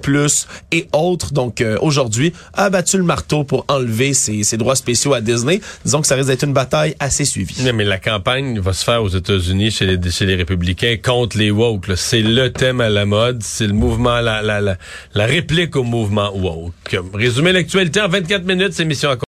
et 0.73 0.89
autres. 0.91 1.31
Donc, 1.31 1.61
euh, 1.61 1.77
aujourd'hui, 1.81 2.33
a 2.53 2.69
battu 2.69 2.97
le 2.97 3.03
marteau 3.03 3.45
pour 3.45 3.63
enlever 3.69 4.13
ces, 4.13 4.43
ces 4.43 4.57
droits 4.57 4.75
spéciaux 4.75 4.96
à 5.13 5.21
Disney. 5.21 5.61
Disons 5.85 6.01
que 6.01 6.07
ça 6.07 6.15
risque 6.15 6.27
d'être 6.29 6.43
une 6.43 6.53
bataille 6.53 6.95
assez 6.99 7.25
suivie. 7.25 7.61
Non, 7.63 7.73
mais 7.73 7.83
la 7.85 7.97
campagne 7.99 8.59
va 8.59 8.73
se 8.73 8.83
faire 8.83 9.03
aux 9.03 9.09
États-Unis 9.09 9.71
chez 9.71 9.85
les, 9.85 10.11
chez 10.11 10.25
les 10.25 10.35
républicains 10.35 10.95
contre 11.03 11.37
les 11.37 11.51
woke. 11.51 11.85
C'est 11.95 12.21
le 12.21 12.51
thème 12.51 12.81
à 12.81 12.89
la 12.89 13.05
mode. 13.05 13.43
C'est 13.43 13.67
le 13.67 13.73
mouvement, 13.73 14.19
la, 14.21 14.41
la, 14.41 14.61
la, 14.61 14.77
la 15.13 15.25
réplique 15.25 15.75
au 15.75 15.83
mouvement 15.83 16.31
woke. 16.35 16.97
Résumer 17.13 17.51
l'actualité 17.51 18.01
en 18.01 18.07
24 18.07 18.45
minutes, 18.45 18.73
c'est 18.73 18.85
mission 18.85 19.09
à 19.09 19.17